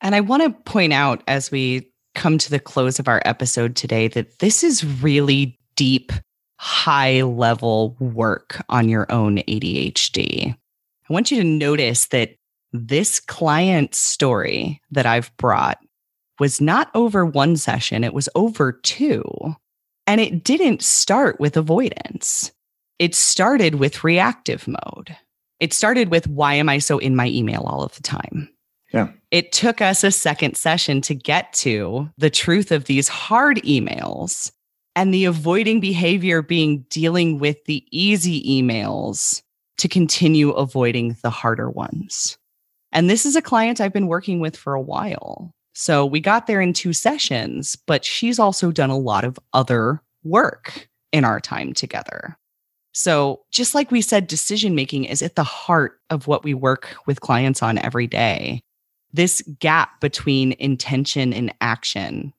And 0.00 0.14
I 0.14 0.20
want 0.20 0.42
to 0.42 0.50
point 0.70 0.92
out 0.92 1.22
as 1.26 1.50
we 1.50 1.90
come 2.14 2.38
to 2.38 2.50
the 2.50 2.60
close 2.60 2.98
of 2.98 3.08
our 3.08 3.20
episode 3.24 3.76
today 3.76 4.08
that 4.08 4.38
this 4.38 4.62
is 4.62 4.84
really 5.02 5.58
deep, 5.74 6.12
high 6.58 7.22
level 7.22 7.96
work 7.98 8.62
on 8.68 8.88
your 8.88 9.10
own 9.12 9.38
ADHD. 9.38 10.54
I 10.54 11.12
want 11.12 11.30
you 11.30 11.38
to 11.38 11.44
notice 11.44 12.06
that 12.06 12.34
this 12.72 13.20
client 13.20 13.94
story 13.94 14.80
that 14.90 15.06
I've 15.06 15.34
brought 15.36 15.78
was 16.38 16.60
not 16.60 16.90
over 16.94 17.24
one 17.24 17.56
session, 17.56 18.04
it 18.04 18.14
was 18.14 18.28
over 18.34 18.72
two. 18.72 19.24
And 20.06 20.20
it 20.20 20.44
didn't 20.44 20.82
start 20.82 21.40
with 21.40 21.56
avoidance. 21.56 22.52
It 22.98 23.14
started 23.14 23.76
with 23.76 24.04
reactive 24.04 24.66
mode. 24.66 25.16
It 25.60 25.72
started 25.72 26.10
with 26.10 26.26
why 26.28 26.54
am 26.54 26.68
I 26.68 26.78
so 26.78 26.98
in 26.98 27.16
my 27.16 27.28
email 27.28 27.62
all 27.62 27.82
of 27.82 27.94
the 27.94 28.02
time? 28.02 28.48
Yeah. 28.92 29.08
It 29.30 29.52
took 29.52 29.80
us 29.80 30.04
a 30.04 30.10
second 30.10 30.56
session 30.56 31.00
to 31.02 31.14
get 31.14 31.52
to 31.54 32.08
the 32.16 32.30
truth 32.30 32.72
of 32.72 32.84
these 32.84 33.08
hard 33.08 33.58
emails 33.58 34.52
and 34.94 35.12
the 35.12 35.26
avoiding 35.26 35.80
behavior 35.80 36.40
being 36.40 36.86
dealing 36.88 37.38
with 37.38 37.62
the 37.66 37.84
easy 37.90 38.42
emails 38.62 39.42
to 39.78 39.88
continue 39.88 40.50
avoiding 40.52 41.16
the 41.22 41.30
harder 41.30 41.70
ones. 41.70 42.38
And 42.92 43.10
this 43.10 43.26
is 43.26 43.36
a 43.36 43.42
client 43.42 43.80
I've 43.80 43.92
been 43.92 44.06
working 44.06 44.40
with 44.40 44.56
for 44.56 44.74
a 44.74 44.80
while. 44.80 45.52
So 45.74 46.06
we 46.06 46.20
got 46.20 46.46
there 46.46 46.62
in 46.62 46.72
two 46.72 46.94
sessions, 46.94 47.76
but 47.76 48.04
she's 48.04 48.38
also 48.38 48.72
done 48.72 48.88
a 48.88 48.96
lot 48.96 49.24
of 49.24 49.38
other 49.52 50.00
work 50.24 50.88
in 51.12 51.24
our 51.24 51.40
time 51.40 51.74
together. 51.74 52.38
So, 52.98 53.42
just 53.50 53.74
like 53.74 53.90
we 53.90 54.00
said, 54.00 54.26
decision 54.26 54.74
making 54.74 55.04
is 55.04 55.20
at 55.20 55.36
the 55.36 55.44
heart 55.44 56.00
of 56.08 56.26
what 56.26 56.44
we 56.44 56.54
work 56.54 56.96
with 57.06 57.20
clients 57.20 57.62
on 57.62 57.76
every 57.76 58.06
day. 58.06 58.62
This 59.12 59.42
gap 59.60 60.00
between 60.00 60.54
intention 60.58 61.34
and 61.34 61.52
action, 61.60 62.32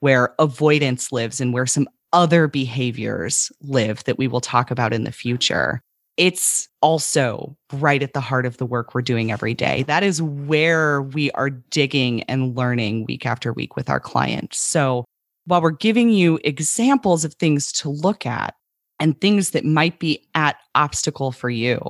where 0.00 0.34
avoidance 0.40 1.12
lives 1.12 1.40
and 1.40 1.52
where 1.52 1.64
some 1.64 1.88
other 2.12 2.48
behaviors 2.48 3.52
live 3.62 4.02
that 4.02 4.18
we 4.18 4.26
will 4.26 4.40
talk 4.40 4.72
about 4.72 4.92
in 4.92 5.04
the 5.04 5.12
future 5.12 5.80
it's 6.16 6.68
also 6.82 7.56
right 7.72 8.02
at 8.02 8.12
the 8.12 8.20
heart 8.20 8.44
of 8.44 8.58
the 8.58 8.66
work 8.66 8.94
we're 8.94 9.00
doing 9.00 9.32
every 9.32 9.54
day. 9.54 9.84
That 9.84 10.02
is 10.02 10.20
where 10.20 11.00
we 11.00 11.30
are 11.30 11.48
digging 11.48 12.24
and 12.24 12.54
learning 12.54 13.06
week 13.06 13.24
after 13.24 13.54
week 13.54 13.74
with 13.74 13.88
our 13.88 14.00
clients. 14.00 14.58
So, 14.58 15.06
while 15.46 15.62
we're 15.62 15.70
giving 15.70 16.10
you 16.10 16.38
examples 16.44 17.24
of 17.24 17.32
things 17.34 17.72
to 17.72 17.88
look 17.88 18.26
at 18.26 18.54
and 19.00 19.20
things 19.20 19.50
that 19.50 19.64
might 19.64 19.98
be 19.98 20.24
at 20.34 20.56
obstacle 20.74 21.32
for 21.32 21.50
you, 21.50 21.80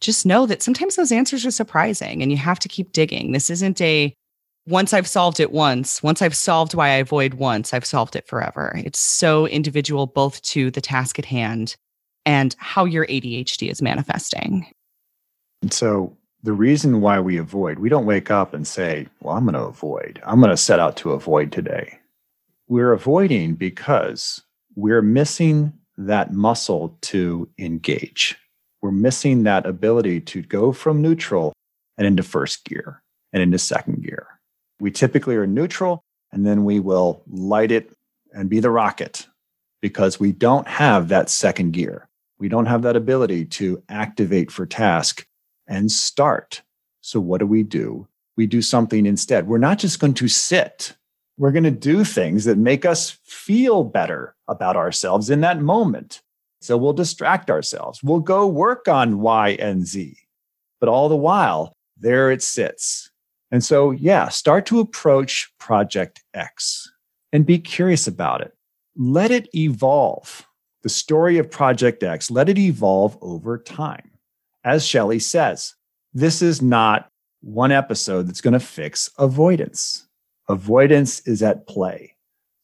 just 0.00 0.24
know 0.24 0.46
that 0.46 0.62
sometimes 0.62 0.96
those 0.96 1.12
answers 1.12 1.44
are 1.44 1.50
surprising 1.50 2.22
and 2.22 2.30
you 2.30 2.38
have 2.38 2.58
to 2.60 2.68
keep 2.68 2.92
digging. 2.92 3.32
This 3.32 3.50
isn't 3.50 3.80
a 3.80 4.14
once 4.68 4.92
I've 4.92 5.06
solved 5.06 5.38
it 5.38 5.52
once, 5.52 6.02
once 6.02 6.20
I've 6.22 6.34
solved 6.34 6.74
why 6.74 6.88
I 6.88 6.94
avoid 6.94 7.34
once, 7.34 7.72
I've 7.72 7.84
solved 7.84 8.16
it 8.16 8.26
forever. 8.26 8.72
It's 8.84 8.98
so 8.98 9.46
individual, 9.46 10.06
both 10.06 10.42
to 10.42 10.72
the 10.72 10.80
task 10.80 11.20
at 11.20 11.24
hand 11.24 11.76
and 12.24 12.56
how 12.58 12.84
your 12.84 13.06
ADHD 13.06 13.70
is 13.70 13.80
manifesting. 13.80 14.66
And 15.62 15.72
so 15.72 16.16
the 16.42 16.52
reason 16.52 17.00
why 17.00 17.20
we 17.20 17.38
avoid, 17.38 17.78
we 17.78 17.88
don't 17.88 18.06
wake 18.06 18.30
up 18.30 18.54
and 18.54 18.66
say, 18.66 19.06
Well, 19.20 19.36
I'm 19.36 19.44
going 19.44 19.54
to 19.54 19.60
avoid. 19.60 20.20
I'm 20.24 20.40
going 20.40 20.50
to 20.50 20.56
set 20.56 20.80
out 20.80 20.96
to 20.98 21.12
avoid 21.12 21.52
today. 21.52 21.98
We're 22.68 22.92
avoiding 22.92 23.54
because 23.54 24.42
we're 24.74 25.02
missing 25.02 25.72
that 25.96 26.32
muscle 26.32 26.96
to 27.02 27.48
engage. 27.58 28.36
We're 28.82 28.90
missing 28.90 29.44
that 29.44 29.66
ability 29.66 30.20
to 30.20 30.42
go 30.42 30.72
from 30.72 31.02
neutral 31.02 31.52
and 31.98 32.06
into 32.06 32.22
first 32.22 32.64
gear 32.64 33.02
and 33.32 33.42
into 33.42 33.58
second 33.58 34.02
gear. 34.02 34.26
We 34.78 34.90
typically 34.90 35.36
are 35.36 35.46
neutral 35.46 36.04
and 36.32 36.44
then 36.44 36.64
we 36.64 36.80
will 36.80 37.22
light 37.26 37.72
it 37.72 37.90
and 38.32 38.50
be 38.50 38.60
the 38.60 38.70
rocket 38.70 39.26
because 39.80 40.20
we 40.20 40.32
don't 40.32 40.68
have 40.68 41.08
that 41.08 41.30
second 41.30 41.72
gear. 41.72 42.08
We 42.38 42.48
don't 42.48 42.66
have 42.66 42.82
that 42.82 42.96
ability 42.96 43.46
to 43.46 43.82
activate 43.88 44.50
for 44.50 44.66
task 44.66 45.26
and 45.66 45.90
start. 45.90 46.62
So, 47.00 47.18
what 47.18 47.38
do 47.38 47.46
we 47.46 47.62
do? 47.62 48.06
We 48.36 48.46
do 48.46 48.60
something 48.60 49.06
instead. 49.06 49.46
We're 49.46 49.58
not 49.58 49.78
just 49.78 49.98
going 49.98 50.14
to 50.14 50.28
sit, 50.28 50.94
we're 51.38 51.52
going 51.52 51.64
to 51.64 51.70
do 51.70 52.04
things 52.04 52.44
that 52.44 52.58
make 52.58 52.84
us 52.84 53.18
feel 53.24 53.84
better 53.84 54.35
about 54.48 54.76
ourselves 54.76 55.30
in 55.30 55.40
that 55.40 55.60
moment. 55.60 56.22
So, 56.60 56.76
we'll 56.76 56.92
distract 56.92 57.50
ourselves. 57.50 58.02
We'll 58.02 58.20
go 58.20 58.46
work 58.46 58.88
on 58.88 59.20
Y 59.20 59.50
and 59.60 59.86
Z. 59.86 60.16
But 60.80 60.88
all 60.88 61.08
the 61.08 61.16
while, 61.16 61.72
there 61.98 62.30
it 62.30 62.42
sits 62.42 63.10
and 63.50 63.64
so, 63.64 63.90
yeah, 63.90 64.28
start 64.28 64.66
to 64.66 64.80
approach 64.80 65.52
Project 65.58 66.22
X 66.34 66.90
and 67.32 67.46
be 67.46 67.58
curious 67.58 68.06
about 68.06 68.40
it. 68.40 68.52
Let 68.96 69.30
it 69.30 69.48
evolve. 69.54 70.46
The 70.82 70.88
story 70.88 71.38
of 71.38 71.50
Project 71.50 72.02
X, 72.02 72.30
let 72.30 72.48
it 72.48 72.58
evolve 72.58 73.16
over 73.20 73.58
time. 73.58 74.10
As 74.64 74.86
Shelly 74.86 75.18
says, 75.18 75.74
this 76.12 76.42
is 76.42 76.60
not 76.60 77.08
one 77.40 77.72
episode 77.72 78.26
that's 78.26 78.40
going 78.40 78.54
to 78.54 78.60
fix 78.60 79.10
avoidance. 79.18 80.06
Avoidance 80.48 81.20
is 81.20 81.42
at 81.42 81.66
play. 81.66 82.15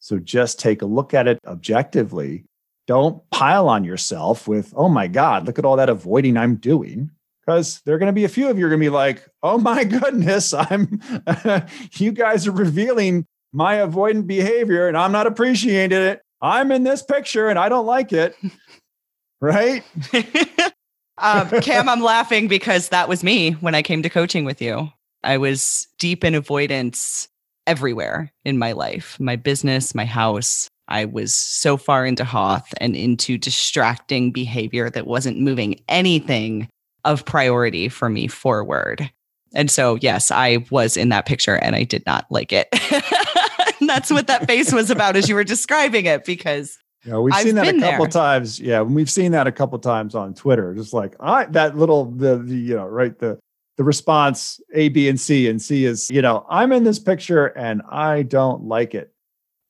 So 0.03 0.19
just 0.19 0.59
take 0.59 0.81
a 0.81 0.85
look 0.85 1.13
at 1.13 1.29
it 1.29 1.39
objectively. 1.47 2.43
Don't 2.87 3.23
pile 3.29 3.69
on 3.69 3.85
yourself 3.85 4.49
with, 4.49 4.73
oh 4.75 4.89
my 4.89 5.07
God, 5.07 5.45
look 5.45 5.57
at 5.57 5.63
all 5.63 5.77
that 5.77 5.87
avoiding 5.87 6.35
I'm 6.35 6.55
doing 6.57 7.09
because 7.39 7.79
there 7.85 7.95
are 7.95 7.97
going 7.97 8.07
to 8.07 8.13
be 8.13 8.25
a 8.25 8.29
few 8.29 8.49
of 8.49 8.59
you 8.59 8.65
are 8.65 8.69
going 8.69 8.81
to 8.81 8.85
be 8.85 8.89
like, 8.89 9.25
"Oh 9.41 9.57
my 9.57 9.83
goodness, 9.85 10.53
I'm 10.53 10.99
you 11.93 12.11
guys 12.11 12.45
are 12.47 12.51
revealing 12.51 13.25
my 13.53 13.75
avoidant 13.75 14.27
behavior 14.27 14.89
and 14.89 14.97
I'm 14.97 15.13
not 15.13 15.25
appreciating 15.25 15.97
it. 15.97 16.21
I'm 16.41 16.73
in 16.73 16.83
this 16.83 17.01
picture 17.01 17.47
and 17.47 17.57
I 17.57 17.69
don't 17.69 17.85
like 17.85 18.11
it." 18.11 18.35
right? 19.39 19.85
um, 21.17 21.49
Cam, 21.61 21.87
I'm 21.87 22.01
laughing 22.01 22.49
because 22.49 22.89
that 22.89 23.07
was 23.07 23.23
me 23.23 23.51
when 23.51 23.73
I 23.73 23.81
came 23.81 24.03
to 24.03 24.09
coaching 24.09 24.43
with 24.43 24.61
you. 24.61 24.91
I 25.23 25.37
was 25.37 25.87
deep 25.97 26.25
in 26.25 26.35
avoidance 26.35 27.29
everywhere 27.67 28.31
in 28.45 28.57
my 28.57 28.71
life, 28.71 29.17
my 29.19 29.35
business, 29.35 29.95
my 29.95 30.05
house. 30.05 30.67
I 30.87 31.05
was 31.05 31.35
so 31.35 31.77
far 31.77 32.05
into 32.05 32.25
Hoth 32.25 32.73
and 32.77 32.95
into 32.95 33.37
distracting 33.37 34.31
behavior 34.31 34.89
that 34.89 35.07
wasn't 35.07 35.39
moving 35.39 35.81
anything 35.87 36.67
of 37.05 37.25
priority 37.25 37.89
for 37.89 38.09
me 38.09 38.27
forward. 38.27 39.09
And 39.55 39.69
so, 39.69 39.95
yes, 40.01 40.31
I 40.31 40.65
was 40.71 40.97
in 40.97 41.09
that 41.09 41.25
picture 41.25 41.55
and 41.55 41.75
I 41.75 41.83
did 41.83 42.05
not 42.05 42.25
like 42.29 42.51
it. 42.51 42.67
and 43.79 43.89
that's 43.89 44.11
what 44.11 44.27
that 44.27 44.47
face 44.47 44.73
was 44.73 44.89
about 44.89 45.15
as 45.15 45.29
you 45.29 45.35
were 45.35 45.43
describing 45.43 46.05
it, 46.05 46.25
because 46.25 46.77
yeah, 47.05 47.17
we've 47.17 47.33
I've 47.33 47.43
seen 47.43 47.55
that 47.55 47.67
a 47.67 47.79
couple 47.79 48.05
there. 48.05 48.11
times. 48.11 48.59
Yeah, 48.59 48.81
we've 48.81 49.09
seen 49.09 49.33
that 49.33 49.45
a 49.45 49.51
couple 49.51 49.77
times 49.79 50.15
on 50.15 50.33
Twitter. 50.33 50.73
Just 50.73 50.93
like 50.93 51.15
I 51.19 51.45
that 51.45 51.77
little 51.77 52.05
the, 52.05 52.37
the 52.37 52.55
you 52.55 52.75
know 52.75 52.85
right 52.85 53.17
the 53.19 53.39
the 53.77 53.83
response 53.83 54.59
A, 54.73 54.89
B, 54.89 55.09
and 55.09 55.19
C, 55.19 55.47
and 55.47 55.61
C 55.61 55.85
is 55.85 56.09
you 56.09 56.21
know 56.21 56.45
I'm 56.49 56.71
in 56.71 56.83
this 56.83 56.99
picture 56.99 57.47
and 57.47 57.81
I 57.89 58.23
don't 58.23 58.63
like 58.63 58.95
it. 58.95 59.13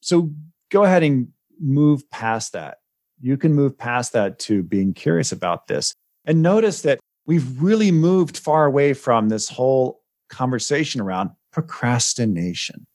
So 0.01 0.31
go 0.71 0.83
ahead 0.83 1.03
and 1.03 1.29
move 1.59 2.09
past 2.09 2.53
that. 2.53 2.79
You 3.21 3.37
can 3.37 3.53
move 3.53 3.77
past 3.77 4.13
that 4.13 4.39
to 4.39 4.63
being 4.63 4.93
curious 4.93 5.31
about 5.31 5.67
this 5.67 5.93
and 6.25 6.41
notice 6.41 6.81
that 6.81 6.99
we've 7.25 7.61
really 7.61 7.91
moved 7.91 8.37
far 8.37 8.65
away 8.65 8.93
from 8.93 9.29
this 9.29 9.49
whole 9.49 10.01
conversation 10.29 11.01
around 11.01 11.31
procrastination. 11.51 12.85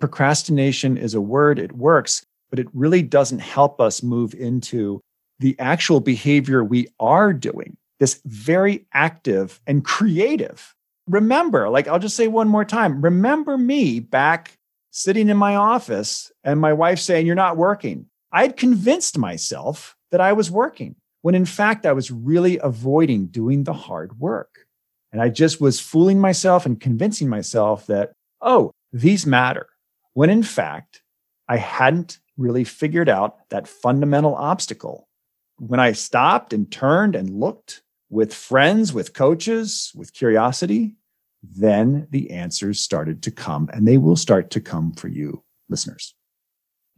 Procrastination 0.00 0.96
is 0.96 1.14
a 1.14 1.20
word, 1.20 1.58
it 1.58 1.72
works, 1.72 2.24
but 2.50 2.58
it 2.58 2.66
really 2.72 3.02
doesn't 3.02 3.38
help 3.38 3.80
us 3.80 4.02
move 4.02 4.34
into 4.34 5.00
the 5.38 5.58
actual 5.58 6.00
behavior 6.00 6.62
we 6.62 6.88
are 7.00 7.32
doing, 7.32 7.76
this 8.02 8.20
very 8.24 8.84
active 8.92 9.60
and 9.64 9.84
creative. 9.84 10.74
Remember, 11.06 11.68
like 11.68 11.86
I'll 11.86 12.00
just 12.00 12.16
say 12.16 12.26
one 12.26 12.48
more 12.48 12.64
time 12.64 13.00
remember 13.00 13.56
me 13.56 14.00
back 14.00 14.58
sitting 14.90 15.28
in 15.28 15.36
my 15.36 15.54
office 15.54 16.32
and 16.42 16.58
my 16.58 16.72
wife 16.72 16.98
saying, 16.98 17.26
You're 17.26 17.36
not 17.36 17.56
working. 17.56 18.06
I 18.32 18.42
had 18.42 18.56
convinced 18.56 19.18
myself 19.18 19.94
that 20.10 20.20
I 20.20 20.32
was 20.32 20.50
working 20.50 20.96
when 21.20 21.36
in 21.36 21.44
fact 21.44 21.86
I 21.86 21.92
was 21.92 22.10
really 22.10 22.58
avoiding 22.58 23.26
doing 23.26 23.62
the 23.62 23.72
hard 23.72 24.18
work. 24.18 24.66
And 25.12 25.22
I 25.22 25.28
just 25.28 25.60
was 25.60 25.78
fooling 25.78 26.18
myself 26.18 26.66
and 26.66 26.80
convincing 26.80 27.28
myself 27.28 27.86
that, 27.86 28.10
oh, 28.40 28.72
these 28.92 29.26
matter. 29.26 29.68
When 30.14 30.28
in 30.28 30.42
fact, 30.42 31.04
I 31.48 31.58
hadn't 31.58 32.18
really 32.36 32.64
figured 32.64 33.08
out 33.08 33.48
that 33.50 33.68
fundamental 33.68 34.34
obstacle. 34.34 35.06
When 35.60 35.78
I 35.78 35.92
stopped 35.92 36.52
and 36.52 36.68
turned 36.68 37.14
and 37.14 37.38
looked 37.38 37.82
with 38.12 38.34
friends, 38.34 38.92
with 38.92 39.14
coaches, 39.14 39.90
with 39.94 40.12
curiosity, 40.12 40.94
then 41.42 42.06
the 42.10 42.30
answers 42.30 42.78
started 42.78 43.22
to 43.22 43.30
come 43.30 43.70
and 43.72 43.88
they 43.88 43.96
will 43.96 44.16
start 44.16 44.50
to 44.50 44.60
come 44.60 44.92
for 44.92 45.08
you, 45.08 45.42
listeners. 45.70 46.14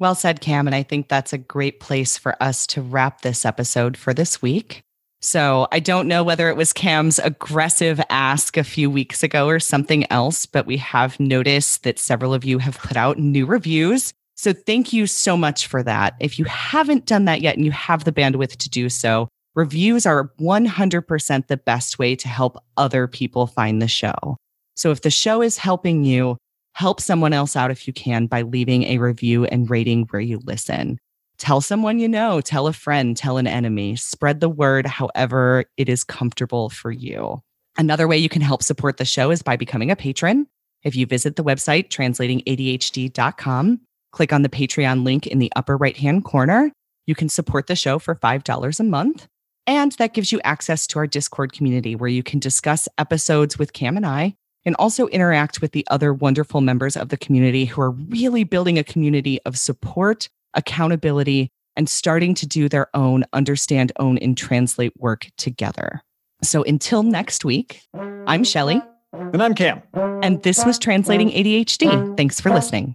Well 0.00 0.16
said, 0.16 0.40
Cam. 0.40 0.66
And 0.66 0.74
I 0.74 0.83
think 0.83 1.09
that's 1.09 1.33
a 1.33 1.38
great 1.38 1.79
place 1.79 2.18
for 2.18 2.37
us 2.42 2.66
to 2.66 2.83
wrap 2.83 3.22
this 3.22 3.44
episode 3.44 3.96
for 3.96 4.12
this 4.12 4.42
week. 4.42 4.83
So 5.20 5.68
I 5.70 5.79
don't 5.79 6.09
know 6.09 6.24
whether 6.24 6.48
it 6.48 6.57
was 6.57 6.72
Cam's 6.72 7.20
aggressive 7.20 8.00
ask 8.11 8.57
a 8.57 8.64
few 8.64 8.90
weeks 8.90 9.22
ago 9.22 9.46
or 9.46 9.61
something 9.61 10.11
else, 10.11 10.46
but 10.46 10.66
we 10.66 10.79
have 10.79 11.18
noticed 11.20 11.85
that 11.85 12.00
several 12.00 12.35
of 12.35 12.44
you 12.44 12.59
have 12.59 12.77
put 12.77 12.96
out 12.96 13.18
new 13.18 13.46
reviews. 13.46 14.12
So 14.35 14.53
thank 14.53 14.92
you 14.92 15.07
so 15.07 15.37
much 15.37 15.68
for 15.68 15.85
that. 15.85 16.14
If 16.18 16.40
you 16.40 16.44
haven't 16.46 17.07
done 17.07 17.27
that 17.27 17.40
yet 17.40 17.57
and 17.57 17.64
you 17.64 17.70
have 17.70 18.03
the 18.03 18.12
bandwidth 18.12 18.57
to 18.57 18.68
do 18.68 18.88
so, 18.88 19.29
reviews 19.54 20.06
are 20.06 20.30
100% 20.40 21.46
the 21.46 21.56
best 21.56 21.98
way 21.98 22.16
to 22.16 22.28
help 22.28 22.56
other 22.76 23.06
people 23.06 23.46
find 23.46 23.80
the 23.80 23.88
show. 23.88 24.36
So 24.74 24.90
if 24.90 25.02
the 25.02 25.10
show 25.10 25.42
is 25.42 25.58
helping 25.58 26.04
you, 26.04 26.36
Help 26.74 27.00
someone 27.00 27.32
else 27.32 27.54
out 27.54 27.70
if 27.70 27.86
you 27.86 27.92
can 27.92 28.26
by 28.26 28.42
leaving 28.42 28.82
a 28.84 28.98
review 28.98 29.44
and 29.44 29.70
rating 29.70 30.06
where 30.10 30.20
you 30.20 30.40
listen. 30.44 30.98
Tell 31.38 31.60
someone 31.60 32.00
you 32.00 32.08
know, 32.08 32.40
tell 32.40 32.66
a 32.66 32.72
friend, 32.72 33.16
tell 33.16 33.38
an 33.38 33.46
enemy, 33.46 33.94
spread 33.96 34.40
the 34.40 34.48
word 34.48 34.86
however 34.86 35.64
it 35.76 35.88
is 35.88 36.02
comfortable 36.02 36.70
for 36.70 36.90
you. 36.90 37.40
Another 37.76 38.08
way 38.08 38.18
you 38.18 38.28
can 38.28 38.42
help 38.42 38.62
support 38.62 38.96
the 38.96 39.04
show 39.04 39.30
is 39.30 39.42
by 39.42 39.56
becoming 39.56 39.90
a 39.90 39.96
patron. 39.96 40.46
If 40.82 40.96
you 40.96 41.06
visit 41.06 41.36
the 41.36 41.44
website 41.44 41.88
translatingadhd.com, 41.90 43.80
click 44.10 44.32
on 44.32 44.42
the 44.42 44.48
Patreon 44.48 45.04
link 45.04 45.26
in 45.28 45.38
the 45.38 45.52
upper 45.54 45.76
right 45.76 45.96
hand 45.96 46.24
corner. 46.24 46.72
You 47.06 47.14
can 47.14 47.28
support 47.28 47.68
the 47.68 47.76
show 47.76 48.00
for 48.00 48.16
$5 48.16 48.80
a 48.80 48.84
month. 48.84 49.28
And 49.66 49.92
that 49.92 50.12
gives 50.12 50.31
you 50.33 50.40
access 50.44 50.87
to 50.88 50.98
our 50.98 51.07
Discord 51.07 51.53
community 51.53 51.96
where 51.96 52.09
you 52.09 52.22
can 52.22 52.38
discuss 52.38 52.88
episodes 52.98 53.59
with 53.59 53.72
Cam 53.72 53.96
and 53.96 54.05
I 54.07 54.37
and 54.66 54.77
also 54.79 55.07
interact 55.09 55.61
with 55.61 55.72
the 55.72 55.87
other 55.90 56.12
wonderful 56.12 56.61
members 56.61 56.96
of 56.96 57.09
the 57.09 57.16
community 57.16 57.64
who 57.64 57.81
are 57.81 57.90
really 57.90 58.44
building 58.44 58.79
a 58.79 58.85
community 58.85 59.40
of 59.42 59.59
support, 59.59 60.29
accountability, 60.55 61.50
and 61.77 61.88
starting 61.88 62.35
to 62.35 62.46
do 62.46 62.68
their 62.68 62.88
own 62.94 63.24
understand, 63.33 63.92
own, 63.98 64.18
and 64.18 64.37
translate 64.37 64.92
work 64.98 65.27
together. 65.37 66.03
So 66.42 66.62
until 66.62 67.03
next 67.03 67.44
week, 67.44 67.83
I'm 68.27 68.44
Shelly. 68.44 68.83
And 69.12 69.42
I'm 69.42 69.55
Cam. 69.55 69.83
And 69.94 70.42
this 70.42 70.64
was 70.64 70.79
Translating 70.79 71.31
ADHD. 71.31 72.16
Thanks 72.16 72.40
for 72.40 72.50
listening. 72.50 72.94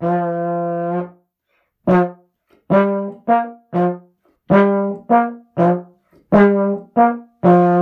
Thank 4.49 5.19
you. 5.29 5.38
Tchau. 6.99 7.78